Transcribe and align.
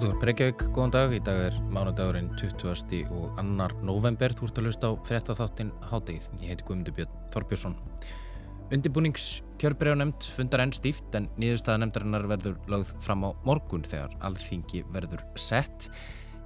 Útvar 0.00 0.16
Breykjavík, 0.16 0.62
góðan 0.72 0.92
dag. 0.94 1.10
Í 1.12 1.18
dag 1.20 1.38
er 1.50 1.56
mánudagurinn 1.74 2.30
20. 2.40 3.02
og 3.12 3.34
annar 3.36 3.74
november. 3.84 4.32
Þú 4.32 4.46
ert 4.46 4.60
að 4.62 4.64
hlusta 4.70 4.88
á 4.88 4.92
frettatháttin 5.04 5.72
Hátegið. 5.90 6.24
Ég 6.40 6.54
heiti 6.54 6.64
Guðmundur 6.64 6.94
Björn 6.96 7.18
Þorbjörnsson. 7.34 7.74
Undibúningskjörbreið 8.72 9.92
á 9.92 10.00
nefnd 10.00 10.30
fundar 10.38 10.64
enn 10.64 10.72
stíft 10.72 11.20
en 11.20 11.28
nýðurstaða 11.36 11.82
nefndarinnar 11.82 12.24
verður 12.32 12.56
lagð 12.72 12.94
fram 13.04 13.28
á 13.28 13.36
morgun 13.44 13.84
þegar 13.84 14.16
alþingi 14.24 14.86
verður 14.88 15.26
sett. 15.36 15.90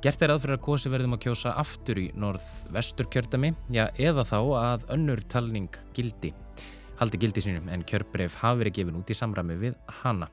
Gert 0.02 0.26
er 0.26 0.34
aðfyrir 0.34 0.58
að 0.58 0.66
kosi 0.66 0.90
verðum 0.90 1.14
að 1.14 1.28
kjósa 1.28 1.54
aftur 1.54 2.02
í 2.02 2.08
norð-vestur 2.18 3.06
kjördami, 3.06 3.54
já 3.70 3.86
eða 3.94 4.26
þá 4.34 4.38
að 4.64 4.90
önnur 4.98 5.22
talning 5.30 5.70
gildi. 5.94 6.34
Haldi 6.98 7.22
gildi 7.22 7.46
sínum 7.46 7.70
en 7.70 7.86
kjörbreið 7.86 8.34
hafi 8.42 8.64
verið 8.64 8.80
gefin 8.80 8.98
út 8.98 9.14
í 9.14 9.22
samræmi 9.22 9.62
við 9.62 9.78
hana. 10.02 10.26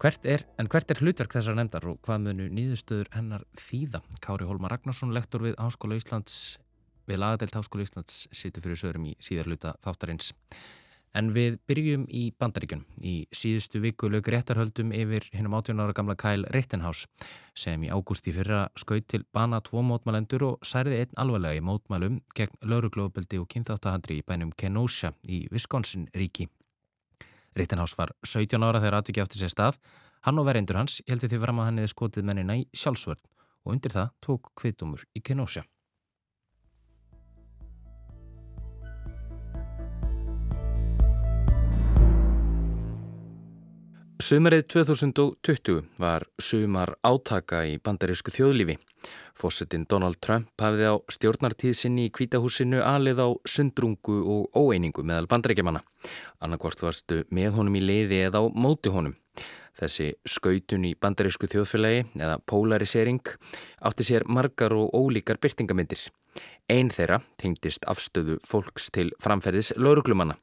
Hvert 0.00 0.24
er, 0.24 0.46
en 0.56 0.64
hvert 0.72 0.88
er 0.88 0.96
hlutverk 0.96 1.34
þessar 1.36 1.58
nefndar 1.58 1.84
og 1.90 1.98
hvað 2.06 2.22
munu 2.24 2.46
nýðustöður 2.56 3.10
hennar 3.12 3.42
þýða? 3.60 3.98
Kári 4.24 4.46
Holmar 4.48 4.72
Ragnarsson, 4.72 5.10
lektor 5.12 5.42
við 5.44 5.58
Háskóla 5.60 5.98
Íslands, 6.00 6.36
við 7.04 7.18
lagadelt 7.20 7.58
Háskóla 7.58 7.84
Íslands, 7.84 8.22
situr 8.32 8.64
fyrir 8.64 8.78
sögurum 8.80 9.10
í 9.10 9.12
síðarluta 9.20 9.74
þáttarins. 9.84 10.30
En 11.12 11.28
við 11.34 11.58
byrjum 11.68 12.06
í 12.16 12.22
bandaríkjun. 12.32 12.86
Í 13.04 13.26
síðustu 13.28 13.82
viku 13.84 14.08
lög 14.08 14.30
réttarhöldum 14.32 14.94
yfir 14.96 15.26
hinnum 15.34 15.58
18 15.58 15.82
ára 15.84 15.92
gamla 15.98 16.16
Kyle 16.16 16.48
Rittenhouse 16.54 17.10
sem 17.52 17.84
í 17.84 17.90
ágústi 17.92 18.32
fyrra 18.32 18.62
skaut 18.80 19.04
til 19.10 19.26
bana 19.36 19.60
tvo 19.66 19.82
mótmælendur 19.84 20.46
og 20.48 20.64
særði 20.64 21.02
einn 21.02 21.20
alvarlega 21.20 21.60
í 21.60 21.66
mótmælum 21.66 22.22
gegn 22.38 22.56
lauruglóðbeldi 22.72 23.42
og 23.42 23.50
kynþáttahandri 23.52 24.22
í 24.22 24.24
bænum 24.24 24.56
Kenosha 24.56 25.12
í 25.28 25.42
Wisconsin 25.52 26.08
ríki. 26.16 26.48
Rittenhouse 27.56 27.98
var 27.98 28.14
17 28.26 28.62
ára 28.62 28.80
þegar 28.80 29.00
aðvikið 29.00 29.24
átti 29.24 29.40
sér 29.40 29.52
stað. 29.54 29.80
Hann 30.26 30.38
og 30.38 30.46
vereindur 30.46 30.78
hans 30.78 31.00
heldur 31.08 31.32
því 31.32 31.42
fram 31.42 31.60
að 31.60 31.68
hann 31.70 31.82
hefði 31.82 31.94
skotið 31.94 32.30
mennina 32.30 32.56
í 32.60 32.64
sjálfsvörn 32.76 33.20
og 33.64 33.74
undir 33.74 33.94
það 33.94 34.16
tók 34.24 34.50
kvitumur 34.56 35.04
í 35.16 35.22
Kenosha. 35.24 35.64
Sumarið 44.20 44.66
2020 44.68 45.80
var 45.98 46.26
sumar 46.38 46.92
átaka 47.02 47.64
í 47.66 47.78
bandarísku 47.82 48.30
þjóðlífi. 48.30 48.76
Fossetin 49.38 49.86
Donald 49.90 50.20
Trump 50.20 50.50
hafði 50.60 50.90
á 50.92 50.94
stjórnartíð 51.12 51.74
sinni 51.76 52.08
í 52.08 52.12
kvítahúsinu 52.12 52.82
alið 52.84 53.22
á 53.24 53.28
sundrungu 53.48 54.20
og 54.34 54.58
óeiningu 54.58 55.04
meðal 55.06 55.30
bandrækjumanna. 55.30 55.82
Annarkvort 56.44 56.82
varstu 56.84 57.24
með 57.30 57.56
honum 57.58 57.80
í 57.80 57.84
leiði 57.84 58.22
eða 58.28 58.44
á 58.44 58.44
móti 58.52 58.92
honum. 58.92 59.16
Þessi 59.80 60.10
skautun 60.28 60.84
í 60.84 60.96
bandarísku 61.00 61.48
þjóðfélagi 61.48 62.04
eða 62.20 62.40
polarisering 62.44 63.22
átti 63.80 64.04
sér 64.04 64.26
margar 64.28 64.74
og 64.76 64.92
ólíkar 64.92 65.40
byrtingamindir. 65.40 66.10
Einn 66.70 66.90
þeirra 66.94 67.18
tengdist 67.40 67.86
afstöðu 67.90 68.36
fólks 68.46 68.90
til 68.94 69.08
framferðis 69.22 69.72
lauruglumanna 69.76 70.36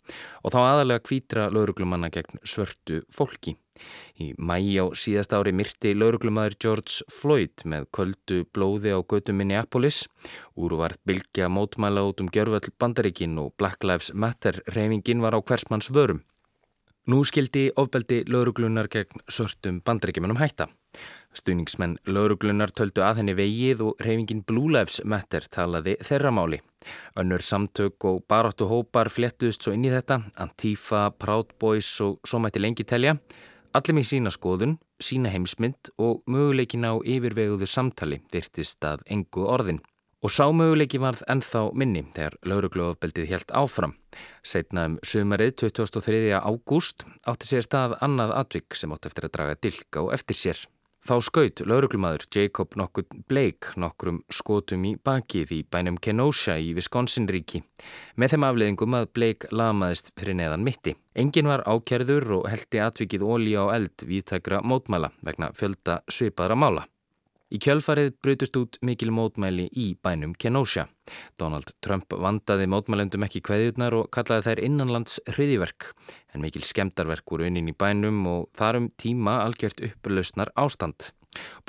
og 0.43 0.51
þá 0.51 0.59
aðalega 0.63 1.05
kvítra 1.07 1.47
lauruglumanna 1.53 2.09
gegn 2.11 2.41
svörtu 2.43 2.99
fólki. 3.13 3.55
Í 4.19 4.33
mæi 4.35 4.75
á 4.81 4.85
síðast 4.97 5.35
ári 5.37 5.53
myrti 5.55 5.93
lauruglumadur 5.95 6.57
George 6.59 7.05
Floyd 7.13 7.63
með 7.63 7.87
köldu 7.95 8.39
blóði 8.53 8.91
á 8.91 8.99
götu 8.99 9.35
Minneapolis. 9.37 10.05
Úrvart 10.57 10.99
bylgja 11.07 11.47
mótmæla 11.47 12.03
út 12.09 12.23
um 12.23 12.31
gjörvöld 12.33 12.71
bandaríkin 12.81 13.37
og 13.39 13.53
Black 13.57 13.85
Lives 13.85 14.11
Matter 14.13 14.63
reyfingin 14.73 15.21
var 15.23 15.37
á 15.37 15.39
hversmanns 15.39 15.91
vörum. 15.93 16.23
Nú 17.07 17.21
skildi 17.23 17.69
ofbeldi 17.79 18.25
lauruglunar 18.27 18.89
gegn 18.91 19.21
svörtum 19.31 19.79
bandaríkjumunum 19.85 20.41
hætta. 20.41 20.67
Stuðningsmenn 21.37 21.97
lauruglunar 22.09 22.71
töldu 22.73 23.03
að 23.05 23.21
henni 23.21 23.35
vegið 23.37 23.83
og 23.85 23.99
reyfingin 24.01 24.45
Blue 24.47 24.71
Lives 24.73 25.01
Matter 25.05 25.45
talaði 25.53 25.97
þeirra 26.05 26.31
máli. 26.33 26.61
Önnur 27.19 27.43
samtök 27.43 28.07
og 28.09 28.23
baróttu 28.29 28.69
hópar 28.69 29.11
flettuðst 29.13 29.65
svo 29.65 29.75
inn 29.75 29.85
í 29.85 29.91
þetta, 29.93 30.21
Antifa, 30.41 31.09
Proud 31.11 31.53
Boys 31.59 31.89
og 32.05 32.21
svo 32.25 32.41
mætti 32.41 32.63
lengi 32.63 32.87
telja. 32.87 33.17
Allir 33.77 33.97
með 33.99 34.07
sína 34.09 34.31
skoðun, 34.33 34.77
sína 35.03 35.29
heimsmynd 35.29 35.91
og 36.01 36.23
möguleikin 36.25 36.87
á 36.87 36.97
yfirveguðu 36.97 37.67
samtali 37.69 38.21
virtist 38.33 38.81
að 38.87 39.03
engu 39.13 39.45
orðin. 39.45 39.83
Og 40.25 40.33
sá 40.33 40.47
möguleiki 40.49 40.97
varð 40.97 41.21
ennþá 41.29 41.59
minni 41.77 42.01
þegar 42.15 42.39
lauruglöfbeldið 42.49 43.27
helt 43.29 43.53
áfram. 43.53 43.93
Setna 44.41 44.87
um 44.89 44.95
sömarið 45.05 45.53
23. 45.61 46.33
ágúst 46.41 47.05
átti 47.29 47.51
sér 47.51 47.67
stað 47.67 47.93
annað 48.01 48.33
atvik 48.39 48.79
sem 48.79 48.95
átti 48.95 49.11
eftir 49.11 49.29
að 49.29 49.35
draga 49.37 49.59
dilka 49.61 50.07
og 50.07 50.15
eftir 50.17 50.39
sér. 50.39 50.63
Þá 51.07 51.21
skaut 51.23 51.61
lauruglumadur 51.63 52.25
Jacob 52.35 52.73
nokkur 52.75 53.05
Blake 53.31 53.77
nokkrum 53.79 54.17
skotum 54.27 54.81
í 54.89 54.89
bakið 54.99 55.53
í 55.55 55.59
bænum 55.63 55.95
Kenosha 56.03 56.57
í 56.59 56.73
Wisconsin 56.75 57.29
ríki 57.31 57.61
með 58.19 58.33
þeim 58.33 58.45
afleðingum 58.49 58.97
að 58.99 59.07
Blake 59.15 59.47
lamaðist 59.55 60.11
fyrir 60.19 60.35
neðan 60.35 60.67
mitti. 60.67 60.97
Engin 61.15 61.47
var 61.47 61.63
ákerður 61.63 62.41
og 62.41 62.49
heldi 62.51 62.83
atvikið 62.83 63.23
ólí 63.23 63.55
á 63.55 63.71
eld 63.77 64.03
viðtækra 64.03 64.59
mótmæla 64.67 65.13
vegna 65.23 65.53
fjölda 65.55 66.01
svipaðra 66.11 66.59
mála. 66.59 66.83
Í 67.47 67.61
kjölfarið 67.63 68.09
brutust 68.19 68.57
út 68.59 68.75
mikil 68.83 69.07
mótmæli 69.15 69.69
í 69.71 69.85
bænum 70.03 70.33
Kenosha. 70.35 70.83
Donald 71.39 71.69
Trump 71.79 72.11
vandaði 72.11 72.65
mótmælendum 72.67 73.23
ekki 73.23 73.39
kveðjurnar 73.47 73.95
og 73.95 74.09
kallaði 74.11 74.49
þær 74.49 74.61
innanlands 74.67 75.21
hriðiverk 75.31 75.93
en 76.35 76.43
mikil 76.43 76.65
skemdarverk 76.67 77.23
voru 77.31 77.45
unnin 77.47 77.69
í 77.71 77.75
bænum 77.77 78.25
og 78.27 78.49
þarum 78.59 78.89
tíma 78.99 79.37
algjört 79.45 79.79
upplausnar 79.87 80.51
ástand. 80.59 81.13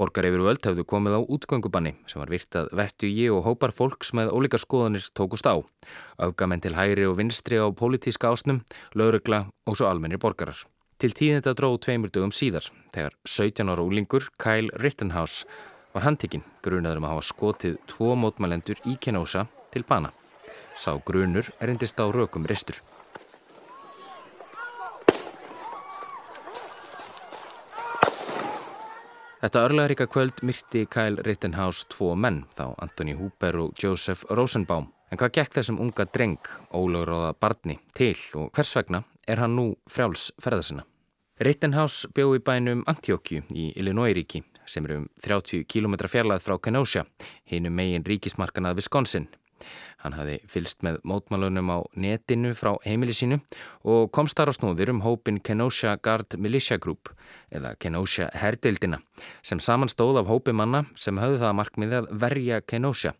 Borgar 0.00 0.26
yfir 0.26 0.42
völd 0.42 0.66
hefðu 0.66 0.82
komið 0.88 1.14
á 1.14 1.20
útgöngubanni 1.22 1.92
sem 2.10 2.18
var 2.24 2.32
virtað 2.32 2.72
vettu 2.80 3.06
í 3.06 3.28
og 3.30 3.44
hópar 3.46 3.74
fólks 3.76 4.10
með 4.18 4.32
ólíka 4.34 4.58
skoðanir 4.58 5.06
tókust 5.14 5.46
á. 5.46 5.62
Öfgamenn 6.18 6.64
til 6.64 6.74
hægri 6.74 7.06
og 7.06 7.20
vinstri 7.20 7.62
á 7.62 7.70
pólitíska 7.70 8.32
ásnum, 8.32 8.64
laurugla 8.98 9.44
og 9.62 9.78
svo 9.78 9.86
almennir 9.86 10.18
borgarar. 10.18 10.58
Til 10.98 11.12
tíðinda 11.14 11.52
dróð 11.54 11.76
tveimur 11.84 12.10
dögum 12.10 12.32
síðar 12.34 12.64
þegar 12.90 13.12
17 13.22 13.68
ára 13.70 13.82
úlingur 13.86 14.24
Kyle 14.42 14.72
Rittenhouse 14.82 15.46
var 15.92 16.02
handtekinn 16.02 16.42
grunaður 16.64 16.98
um 16.98 17.06
að 17.06 17.12
hafa 17.14 17.26
skotið 17.28 17.76
tvo 17.86 18.16
mótmælendur 18.18 18.82
í 18.82 18.96
Kenosha 18.98 19.44
til 19.70 19.84
bana. 19.86 20.10
Sá 20.74 20.96
grunur 20.98 21.46
er 21.62 21.70
endist 21.70 22.02
á 22.02 22.06
rökum 22.10 22.50
ristur. 22.50 22.80
Þetta 29.38 29.60
örlaðaríka 29.68 30.08
kvöld 30.10 30.40
myrti 30.42 30.80
Kyle 30.90 31.22
Rittenhouse 31.22 31.86
tvo 31.94 32.16
menn, 32.18 32.40
þá 32.58 32.72
Anthony 32.82 33.12
Hooper 33.14 33.54
og 33.62 33.76
Joseph 33.78 34.24
Rosenbaum. 34.34 34.88
En 35.12 35.20
hvað 35.20 35.36
gekk 35.36 35.54
þessum 35.54 35.78
unga 35.84 36.08
dreng, 36.10 36.48
ólögráða 36.74 37.36
barni, 37.38 37.76
til 37.94 38.16
og 38.34 38.50
hvers 38.56 38.74
vegna 38.74 39.04
er 39.30 39.38
hann 39.38 39.54
nú 39.54 39.68
frjáls 39.86 40.32
ferðasina. 40.42 40.82
Rittenhouse 41.38 42.10
bjó 42.10 42.32
í 42.34 42.42
bænum 42.42 42.82
Antioquju 42.90 43.44
í 43.54 43.68
Illinois-ríki 43.78 44.42
sem 44.66 44.90
eru 44.90 45.04
um 45.04 45.08
30 45.22 45.62
km 45.70 45.94
fjarlæð 46.10 46.42
frá 46.42 46.58
Kenosha, 46.58 47.06
hinu 47.46 47.70
megin 47.70 48.02
ríkismarkanað 48.10 48.82
Wisconsin. 48.82 49.28
Hann 49.98 50.14
hafi 50.14 50.36
fylst 50.46 50.84
með 50.86 51.00
mótmálunum 51.08 51.72
á 51.74 51.78
netinu 51.98 52.52
frá 52.54 52.76
heimili 52.84 53.14
sínu 53.16 53.40
og 53.82 54.12
komst 54.14 54.38
þar 54.38 54.52
á 54.52 54.54
snúður 54.54 54.92
um 54.92 55.00
hópin 55.02 55.40
Kenosha 55.42 55.96
Guard 55.98 56.36
Militia 56.38 56.78
Group 56.78 57.10
eða 57.50 57.74
Kenosha 57.82 58.28
herdeildina 58.30 59.00
sem 59.42 59.58
samanstóð 59.58 60.20
af 60.22 60.30
hópi 60.30 60.54
manna 60.54 60.84
sem 60.94 61.18
höfðu 61.18 61.40
það 61.42 61.56
markmiði 61.58 61.98
að 61.98 62.12
verja 62.24 62.60
Kenosha. 62.62 63.16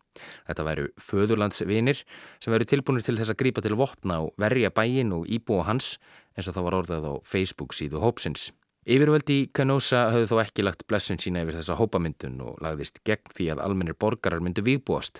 Þetta 0.47 0.67
væru 0.69 0.87
föðurlandsvinir 1.03 2.05
sem 2.39 2.55
veru 2.55 2.69
tilbúinir 2.71 3.03
til 3.03 3.17
þess 3.19 3.35
að 3.35 3.41
grípa 3.43 3.65
til 3.65 3.75
vopna 3.79 4.21
og 4.23 4.31
verja 4.39 4.71
bæin 4.71 5.11
og 5.15 5.27
íbúa 5.27 5.67
hans 5.67 5.97
eins 6.37 6.47
og 6.47 6.55
það 6.55 6.69
var 6.69 6.79
orðað 6.79 7.11
á 7.11 7.13
Facebook 7.27 7.75
síðu 7.75 7.99
hópsins. 7.99 8.53
Yfirvöldi 8.89 9.35
í 9.43 9.47
Kenosha 9.53 10.07
höfðu 10.13 10.31
þó 10.31 10.37
ekki 10.45 10.63
lagt 10.63 10.87
blessun 10.87 11.19
sína 11.19 11.43
yfir 11.43 11.59
þessa 11.59 11.75
hópamyndun 11.77 12.39
og 12.41 12.61
lagðist 12.63 13.03
gegn 13.05 13.35
því 13.35 13.51
að 13.53 13.63
almennir 13.67 13.97
borgarar 13.99 14.39
myndu 14.41 14.63
výbúast. 14.65 15.19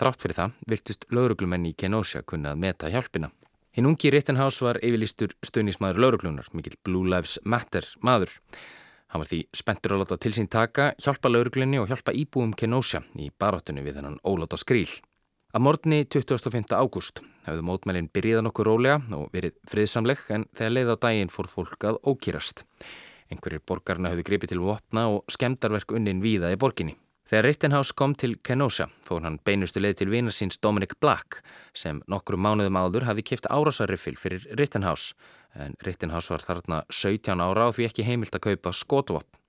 Þrátt 0.00 0.22
fyrir 0.24 0.38
það 0.38 0.54
virtust 0.70 1.04
lauruglumenn 1.14 1.66
í 1.70 1.74
Kenosha 1.78 2.24
kunnað 2.26 2.62
meta 2.64 2.90
hjálpina. 2.90 3.30
Hinn 3.74 3.86
ungi 3.90 4.10
Rittenhouse 4.10 4.62
var 4.62 4.78
yfirlistur 4.82 5.34
stöðnismæður 5.46 6.00
lauruglunar, 6.02 6.48
mikill 6.54 6.78
Blue 6.86 7.10
Lives 7.10 7.40
Matter 7.44 7.86
maður. 8.02 8.34
Hann 9.14 9.22
var 9.22 9.30
því 9.30 9.40
spenntur 9.54 9.92
að 9.94 10.00
láta 10.02 10.16
til 10.18 10.32
sín 10.34 10.48
taka, 10.50 10.88
hjálpa 10.98 11.30
lauruglunni 11.30 11.78
og 11.78 11.86
hjálpa 11.86 12.10
íbúum 12.18 12.50
Kenosha 12.58 13.04
í 13.14 13.28
baróttunni 13.30 13.84
við 13.86 14.00
hennan 14.00 14.16
óláta 14.26 14.58
skríl. 14.58 14.88
Að 15.54 15.62
morgunni 15.62 16.00
25. 16.10 16.74
ágúst 16.74 17.22
hafðu 17.46 17.62
mótmælinn 17.68 18.10
byrjiðan 18.10 18.50
okkur 18.50 18.66
rólega 18.72 18.96
og 19.14 19.28
verið 19.30 19.54
friðsamleg 19.70 20.24
en 20.34 20.48
þegar 20.50 20.74
leið 20.74 20.90
á 20.90 20.96
daginn 21.06 21.30
fór 21.30 21.46
fólk 21.52 21.86
að 21.86 22.00
ókýrast. 22.02 22.64
Einhverjir 23.30 23.62
borgarna 23.62 24.10
hafðu 24.10 24.26
gripið 24.26 24.56
til 24.56 24.64
vopna 24.66 25.06
og 25.14 25.30
skemdarverk 25.30 25.94
unnin 25.94 26.24
víða 26.24 26.50
í 26.50 26.58
borginni. 26.58 26.98
Þegar 27.24 27.46
Rittenhouse 27.48 27.94
kom 27.96 28.12
til 28.20 28.34
Kenosha 28.44 28.90
fór 29.06 29.22
hann 29.24 29.38
beinustu 29.48 29.80
leið 29.80 30.02
til 30.02 30.10
vinarsins 30.12 30.58
Dominic 30.60 30.98
Black 31.00 31.38
sem 31.72 32.02
nokkru 32.10 32.36
mánuðum 32.36 32.76
áður 32.76 33.06
hafi 33.08 33.24
kipt 33.24 33.48
árásarriffil 33.48 34.18
fyrir 34.20 34.44
Rittenhouse 34.60 35.16
en 35.56 35.72
Rittenhouse 35.86 36.28
var 36.28 36.44
þarna 36.44 36.82
17 36.92 37.40
ára 37.40 37.70
og 37.70 37.78
því 37.78 37.88
ekki 37.88 38.04
heimilt 38.04 38.36
að 38.36 38.44
kaupa 38.50 38.74
skotvopn. 38.76 39.40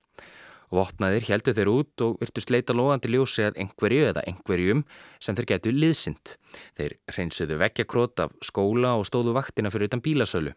Vopnaðir 0.72 1.28
heldu 1.28 1.52
þeir 1.54 1.68
út 1.70 2.02
og 2.02 2.16
virtust 2.22 2.50
leita 2.50 2.74
logandi 2.74 3.12
ljósi 3.12 3.44
að 3.44 3.60
einhverju 3.62 4.08
eða 4.08 4.24
einhverjum 4.26 4.82
sem 5.22 5.36
þeir 5.36 5.50
getu 5.52 5.72
liðsind. 5.76 6.34
Þeir 6.80 6.96
reynsuðu 7.12 7.60
vekkjakrót 7.60 8.24
af 8.24 8.34
skóla 8.42 8.96
og 8.96 9.06
stóðu 9.06 9.36
vaktina 9.36 9.70
fyrir 9.70 9.92
utan 9.92 10.02
bílasölu. 10.02 10.56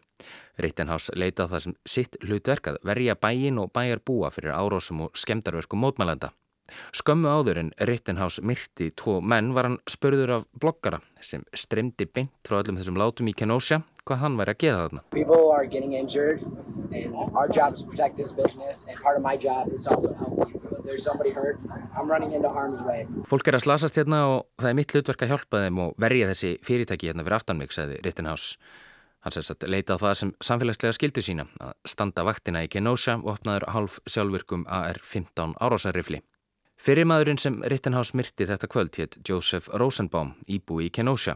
Rittenhouse 0.58 1.14
leita 1.14 1.46
það 1.52 1.66
sem 1.68 1.78
sitt 1.86 2.18
hlutverk 2.24 2.72
að 2.72 2.80
verja 2.90 3.14
bæin 3.14 3.60
og 3.62 3.74
bæjar 3.76 4.02
búa 4.02 4.32
fyrir 4.34 4.56
árásum 4.56 5.06
og 5.06 5.20
skemdarverkum 5.20 5.84
mótmælanda. 5.84 6.32
Skömmu 6.96 7.30
áður 7.30 7.62
en 7.64 7.72
Rittenhouse 7.88 8.42
myrti 8.42 8.90
tvo 8.96 9.20
menn 9.20 9.54
var 9.56 9.68
hann 9.68 9.78
spörður 9.90 10.36
af 10.40 10.48
bloggara 10.60 11.00
sem 11.20 11.44
stremdi 11.54 12.06
beint 12.06 12.32
frá 12.46 12.60
öllum 12.60 12.80
þessum 12.80 12.98
látum 13.00 13.30
í 13.30 13.36
Kenosha 13.36 13.82
hvað 14.08 14.22
hann 14.24 14.38
væri 14.40 14.54
að 14.54 14.60
geða 14.64 14.82
þarna. 14.84 15.02
People 15.14 15.52
are 15.54 15.66
getting 15.66 15.94
injured 15.94 16.42
and 16.90 17.14
our 17.34 17.48
job 17.48 17.74
is 17.74 17.82
to 17.82 17.88
protect 17.90 18.16
this 18.16 18.32
business 18.32 18.86
and 18.88 18.98
part 19.02 19.16
of 19.16 19.22
my 19.22 19.36
job 19.36 19.72
is 19.72 19.86
also 19.86 20.14
help. 20.18 20.46
If 20.70 20.84
there's 20.86 21.04
somebody 21.04 21.30
hurt, 21.30 21.58
I'm 21.96 22.10
running 22.10 22.32
into 22.32 22.48
harm's 22.48 22.82
way. 22.86 23.06
Fólk 23.30 23.50
er 23.50 23.58
að 23.58 23.66
slasast 23.66 23.98
hérna 24.00 24.22
og 24.30 24.46
það 24.60 24.70
er 24.72 24.78
mitt 24.78 24.94
hlutverk 24.94 25.26
að 25.26 25.34
hjálpa 25.34 25.64
þeim 25.66 25.82
og 25.84 25.98
verja 26.00 26.30
þessi 26.32 26.54
fyrirtæki 26.66 27.10
hérna 27.10 27.26
fyrir 27.26 27.38
aftanmygg, 27.40 27.74
sagði 27.76 28.00
Rittenhouse. 28.06 28.56
Hann 29.20 29.34
sérst 29.36 29.52
að 29.52 29.68
leita 29.74 29.98
á 30.00 30.00
það 30.00 30.14
sem 30.16 30.30
samfélagslega 30.40 30.96
skildu 30.96 31.22
sína 31.24 31.44
að 31.60 31.74
standa 31.92 32.24
vaktina 32.24 32.62
í 32.64 32.70
Kenosha 32.72 33.18
og 33.20 33.34
opnaður 33.34 33.68
hálf 33.74 33.98
sjálfvirkum 34.08 34.64
AR-15 34.64 35.58
árásarrifli. 35.60 36.22
Fyrirmaðurinn 36.80 37.36
sem 37.36 37.58
Rittenhouse 37.68 38.16
myrti 38.16 38.46
þetta 38.48 38.68
kvöld 38.72 38.96
hétt 38.96 39.18
Joseph 39.28 39.66
Rosenbaum, 39.76 40.30
íbúi 40.48 40.86
í 40.86 40.92
Kenosha. 40.96 41.34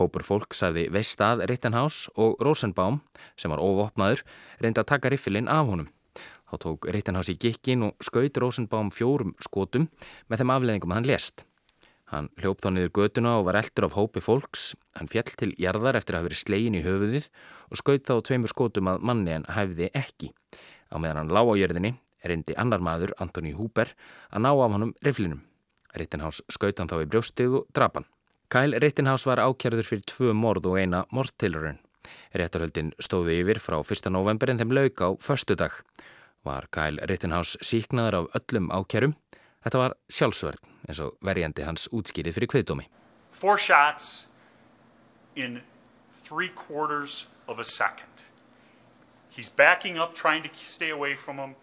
Hópur 0.00 0.24
fólk 0.26 0.56
sagði 0.58 0.88
veist 0.90 1.22
að 1.22 1.44
Rittenhouse 1.46 2.10
og 2.18 2.42
Rosenbaum, 2.42 2.98
sem 3.38 3.54
var 3.54 3.62
ofopnaður, 3.62 4.24
reyndi 4.58 4.82
að 4.82 4.88
taka 4.90 5.12
riffilinn 5.14 5.46
af 5.46 5.70
honum. 5.70 5.92
Þá 6.50 6.56
tók 6.66 6.90
Rittenhouse 6.90 7.30
í 7.30 7.38
gikkin 7.38 7.86
og 7.86 8.02
skaut 8.02 8.42
Rosenbaum 8.42 8.90
fjórum 8.90 9.36
skotum 9.38 9.86
með 10.26 10.42
þeim 10.42 10.54
afleðingum 10.56 10.96
hann 10.96 11.06
lést. 11.06 11.46
Hann 12.10 12.32
hljópt 12.42 12.66
þá 12.66 12.72
niður 12.74 12.94
göduna 12.98 13.38
og 13.38 13.46
var 13.46 13.62
eldur 13.62 13.86
af 13.86 13.94
hópi 13.94 14.18
fólks. 14.18 14.72
Hann 14.98 15.06
fjall 15.06 15.30
til 15.38 15.52
jarðar 15.54 16.02
eftir 16.02 16.18
að 16.18 16.24
hafa 16.24 16.32
verið 16.32 16.42
slegin 16.42 16.82
í 16.82 16.82
höfuðið 16.82 17.30
og 17.70 17.78
skaut 17.78 18.10
þá 18.10 18.16
tveimur 18.26 18.50
skotum 18.50 18.90
að 18.90 19.06
manni 19.06 19.38
en 19.38 19.46
hæfði 19.54 19.94
ekki. 19.94 20.34
Á 20.90 20.98
meðan 20.98 21.22
hann 21.22 21.36
lág 21.38 21.46
á 21.46 21.54
jörðinni 21.62 22.00
reyndi 22.24 22.56
annar 22.56 22.82
maður, 22.84 23.14
Antoni 23.20 23.52
Húber, 23.56 23.94
að 24.30 24.44
ná 24.46 24.50
af 24.52 24.74
honum 24.74 24.94
riflinum. 25.04 25.44
Rittenhouse 25.96 26.42
skaut 26.52 26.78
hann 26.78 26.90
þá 26.90 27.00
í 27.02 27.10
brjóstið 27.10 27.60
og 27.60 27.68
drapan. 27.74 28.06
Kyle 28.50 28.78
Rittenhouse 28.82 29.28
var 29.28 29.42
ákjærður 29.42 29.86
fyrir 29.86 30.06
tvö 30.10 30.34
mord 30.34 30.66
og 30.66 30.78
eina 30.78 31.04
mordtilurinn. 31.14 31.78
Réttarhöldin 32.34 32.92
stóði 33.02 33.40
yfir 33.42 33.60
frá 33.62 33.78
1. 33.80 34.10
november 34.10 34.50
en 34.50 34.58
þeim 34.58 34.74
lauk 34.74 35.02
á 35.02 35.08
förstu 35.22 35.56
dag. 35.58 35.74
Var 36.46 36.66
Kyle 36.74 37.06
Rittenhouse 37.06 37.58
síknaður 37.62 38.22
af 38.22 38.40
öllum 38.40 38.70
ákjærum? 38.74 39.14
Þetta 39.60 39.82
var 39.82 39.96
sjálfsverð 40.08 40.62
eins 40.88 41.00
og 41.04 41.18
verjandi 41.22 41.66
hans 41.66 41.86
útskýrið 41.92 42.38
fyrir 42.38 42.50
kveðdómi. 42.54 42.86
Four 43.30 43.58
shots 43.58 44.26
in 45.36 45.60
three 46.10 46.48
quarters 46.48 47.26
of 47.46 47.58
a 47.58 47.64
second. 47.64 48.24
He's 49.30 49.48
backing 49.48 49.98
up 49.98 50.14
trying 50.14 50.42
to 50.42 50.50
stay 50.54 50.90
away 50.90 51.14
from 51.14 51.38
him. 51.38 51.54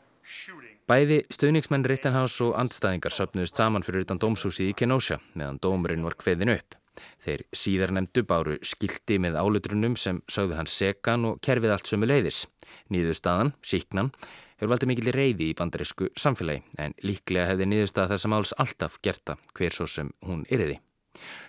Bæði 0.87 1.21
stuðningsmenn 1.31 1.85
Rittenhouse 1.87 2.43
og 2.43 2.57
andstæðingar 2.59 3.15
söpnuðist 3.15 3.59
saman 3.59 3.85
fyrir 3.85 4.05
utan 4.05 4.19
dómshúsið 4.21 4.71
í 4.71 4.75
Kenosha 4.77 5.19
meðan 5.35 5.59
dómurinn 5.63 6.05
var 6.05 6.17
hveðin 6.19 6.55
upp. 6.57 6.75
Þeir 7.23 7.43
síðar 7.53 7.93
nefndu 7.93 8.23
báru 8.27 8.57
skildi 8.65 9.19
með 9.21 9.37
álutrunum 9.41 9.95
sem 9.99 10.19
sögðu 10.31 10.57
hans 10.57 10.73
sekan 10.79 11.27
og 11.29 11.39
kerfið 11.45 11.75
allt 11.75 11.91
sömu 11.91 12.09
leiðis. 12.09 12.45
Nýðustadan, 12.93 13.53
síknan, 13.61 14.11
hefur 14.57 14.73
valdið 14.73 14.91
mikil 14.91 15.13
reyði 15.13 15.51
í 15.51 15.55
bandarísku 15.57 16.09
samfélagi 16.17 16.63
en 16.81 16.97
líklega 17.05 17.51
hefði 17.51 17.69
nýðustad 17.69 18.11
þessa 18.11 18.31
máls 18.33 18.53
alltaf 18.57 18.97
gerta 19.05 19.37
hver 19.57 19.75
svo 19.75 19.87
sem 19.91 20.11
hún 20.25 20.45
yriði. 20.49 20.79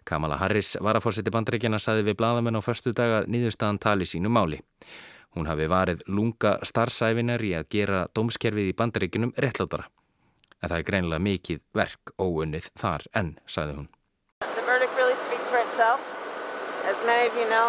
Kamala 0.08 0.38
Harris, 0.40 0.76
varafórseti 0.80 1.32
bandaríkjana, 1.32 1.80
saði 1.80 2.06
við 2.06 2.18
bladamenn 2.20 2.56
á 2.56 2.62
förstu 2.64 2.94
dag 2.96 3.22
að 3.22 3.32
nýðustadan 3.32 3.80
tali 3.82 4.08
sínu 4.08 4.30
máli. 4.32 4.60
Hún 5.36 5.46
hafi 5.46 5.66
varið 5.68 6.04
lunga 6.08 6.58
starfsæfinar 6.66 7.42
í 7.44 7.52
að 7.58 7.68
gera 7.74 8.06
dómskerfið 8.16 8.70
í 8.70 8.76
bandaríkunum 8.78 9.34
réttlátara. 9.36 9.88
En 10.62 10.70
það 10.70 10.78
er 10.78 10.86
greinilega 10.88 11.26
mikið 11.28 11.60
verk 11.74 12.12
óunnið 12.18 12.70
þar 12.78 13.06
enn, 13.14 13.34
sagði 13.46 13.78
hún. 13.78 13.88
Really 14.40 14.88
you 17.38 17.48
know. 17.50 17.68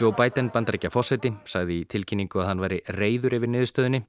Joe 0.00 0.12
Biden, 0.16 0.50
bandaríkja 0.50 0.90
fósetti, 0.90 1.30
sagði 1.44 1.80
í 1.82 1.86
tilkynningu 1.92 2.40
að 2.40 2.48
hann 2.48 2.62
veri 2.62 2.78
reyður 2.96 3.36
yfir 3.38 3.52
niðurstöðinni. 3.52 4.00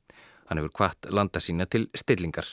Hann 0.51 0.59
hefur 0.59 0.74
kvart 0.75 1.07
landa 1.15 1.39
sína 1.39 1.63
til 1.71 1.86
stillingar. 1.95 2.44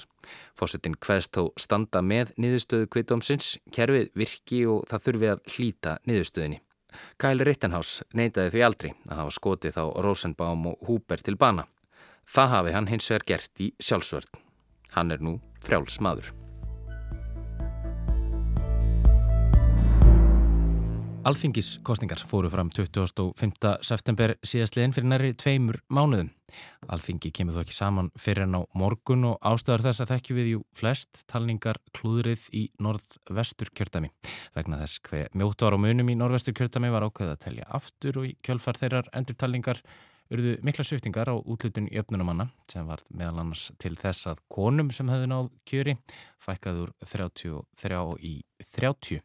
Fósettin 0.55 0.95
hvaðst 1.03 1.35
þó 1.35 1.49
standa 1.59 1.99
með 1.99 2.31
niðurstöðu 2.39 2.87
kvittómsins, 2.95 3.57
kerfið 3.75 4.13
virki 4.15 4.63
og 4.71 4.87
það 4.87 5.05
þurfi 5.09 5.31
að 5.33 5.43
hlýta 5.57 5.97
niðurstöðinni. 6.07 6.63
Kyle 7.19 7.43
Rittenhouse 7.43 8.07
neytaði 8.15 8.55
því 8.55 8.67
aldrei 8.71 8.91
að 9.11 9.19
hafa 9.25 9.37
skotið 9.41 9.77
þá 9.81 9.85
Rosenbaum 10.07 10.67
og 10.71 10.89
Huber 10.89 11.27
til 11.27 11.35
bana. 11.35 11.67
Það 12.31 12.53
hafi 12.55 12.79
hann 12.79 12.93
hins 12.95 13.11
vegar 13.11 13.31
gert 13.35 13.67
í 13.67 13.73
sjálfsvörð. 13.83 14.31
Hann 14.95 15.11
er 15.11 15.19
nú 15.19 15.41
frjáls 15.59 15.99
Alþingiskostningar 21.27 22.21
fóru 22.27 22.49
fram 22.51 22.69
25. 22.71 23.73
september 23.83 24.37
síðastliðin 24.47 24.93
fyrir 24.95 25.09
næri 25.11 25.31
tveimur 25.35 25.81
mánuðum. 25.91 26.31
Alþingi 26.89 27.33
kemur 27.35 27.57
þó 27.57 27.63
ekki 27.65 27.75
saman 27.75 28.11
fyrir 28.17 28.47
en 28.47 28.55
á 28.55 28.63
morgun 28.79 29.27
og 29.33 29.39
ástæðar 29.43 29.89
þess 29.89 30.05
að 30.05 30.13
þekkju 30.15 30.37
við 30.39 30.51
jú 30.53 30.61
flest 30.79 31.25
talningar 31.29 31.81
klúðrið 31.97 32.47
í 32.55 32.65
norð-vestur 32.81 33.73
kjörtami. 33.75 34.13
Vegna 34.55 34.79
þess 34.85 35.03
hver 35.09 35.33
mjótt 35.35 35.67
var 35.67 35.75
á 35.75 35.79
munum 35.83 36.13
í 36.13 36.17
norð-vestur 36.21 36.57
kjörtami 36.57 36.93
var 36.95 37.09
ákveð 37.09 37.35
að 37.35 37.43
telja 37.49 37.67
aftur 37.81 38.23
og 38.23 38.31
í 38.31 38.37
kjölfar 38.47 38.79
þeirrar 38.79 39.11
endur 39.19 39.39
talningar 39.43 39.83
urðu 40.33 40.59
mikla 40.65 40.85
sviftingar 40.85 41.31
á 41.33 41.37
útlutun 41.37 41.89
í 41.89 41.99
öfnunumanna 42.01 42.49
sem 42.69 42.87
var 42.87 43.03
meðal 43.09 43.43
annars 43.43 43.71
til 43.81 43.95
þess 43.99 44.29
að 44.29 44.43
konum 44.53 44.91
sem 44.93 45.09
hefði 45.09 45.31
náð 45.33 45.49
kjöri 45.69 45.97
fækkaður 46.45 46.93
33 47.05 48.03
í 48.29 48.35
30. 48.77 49.23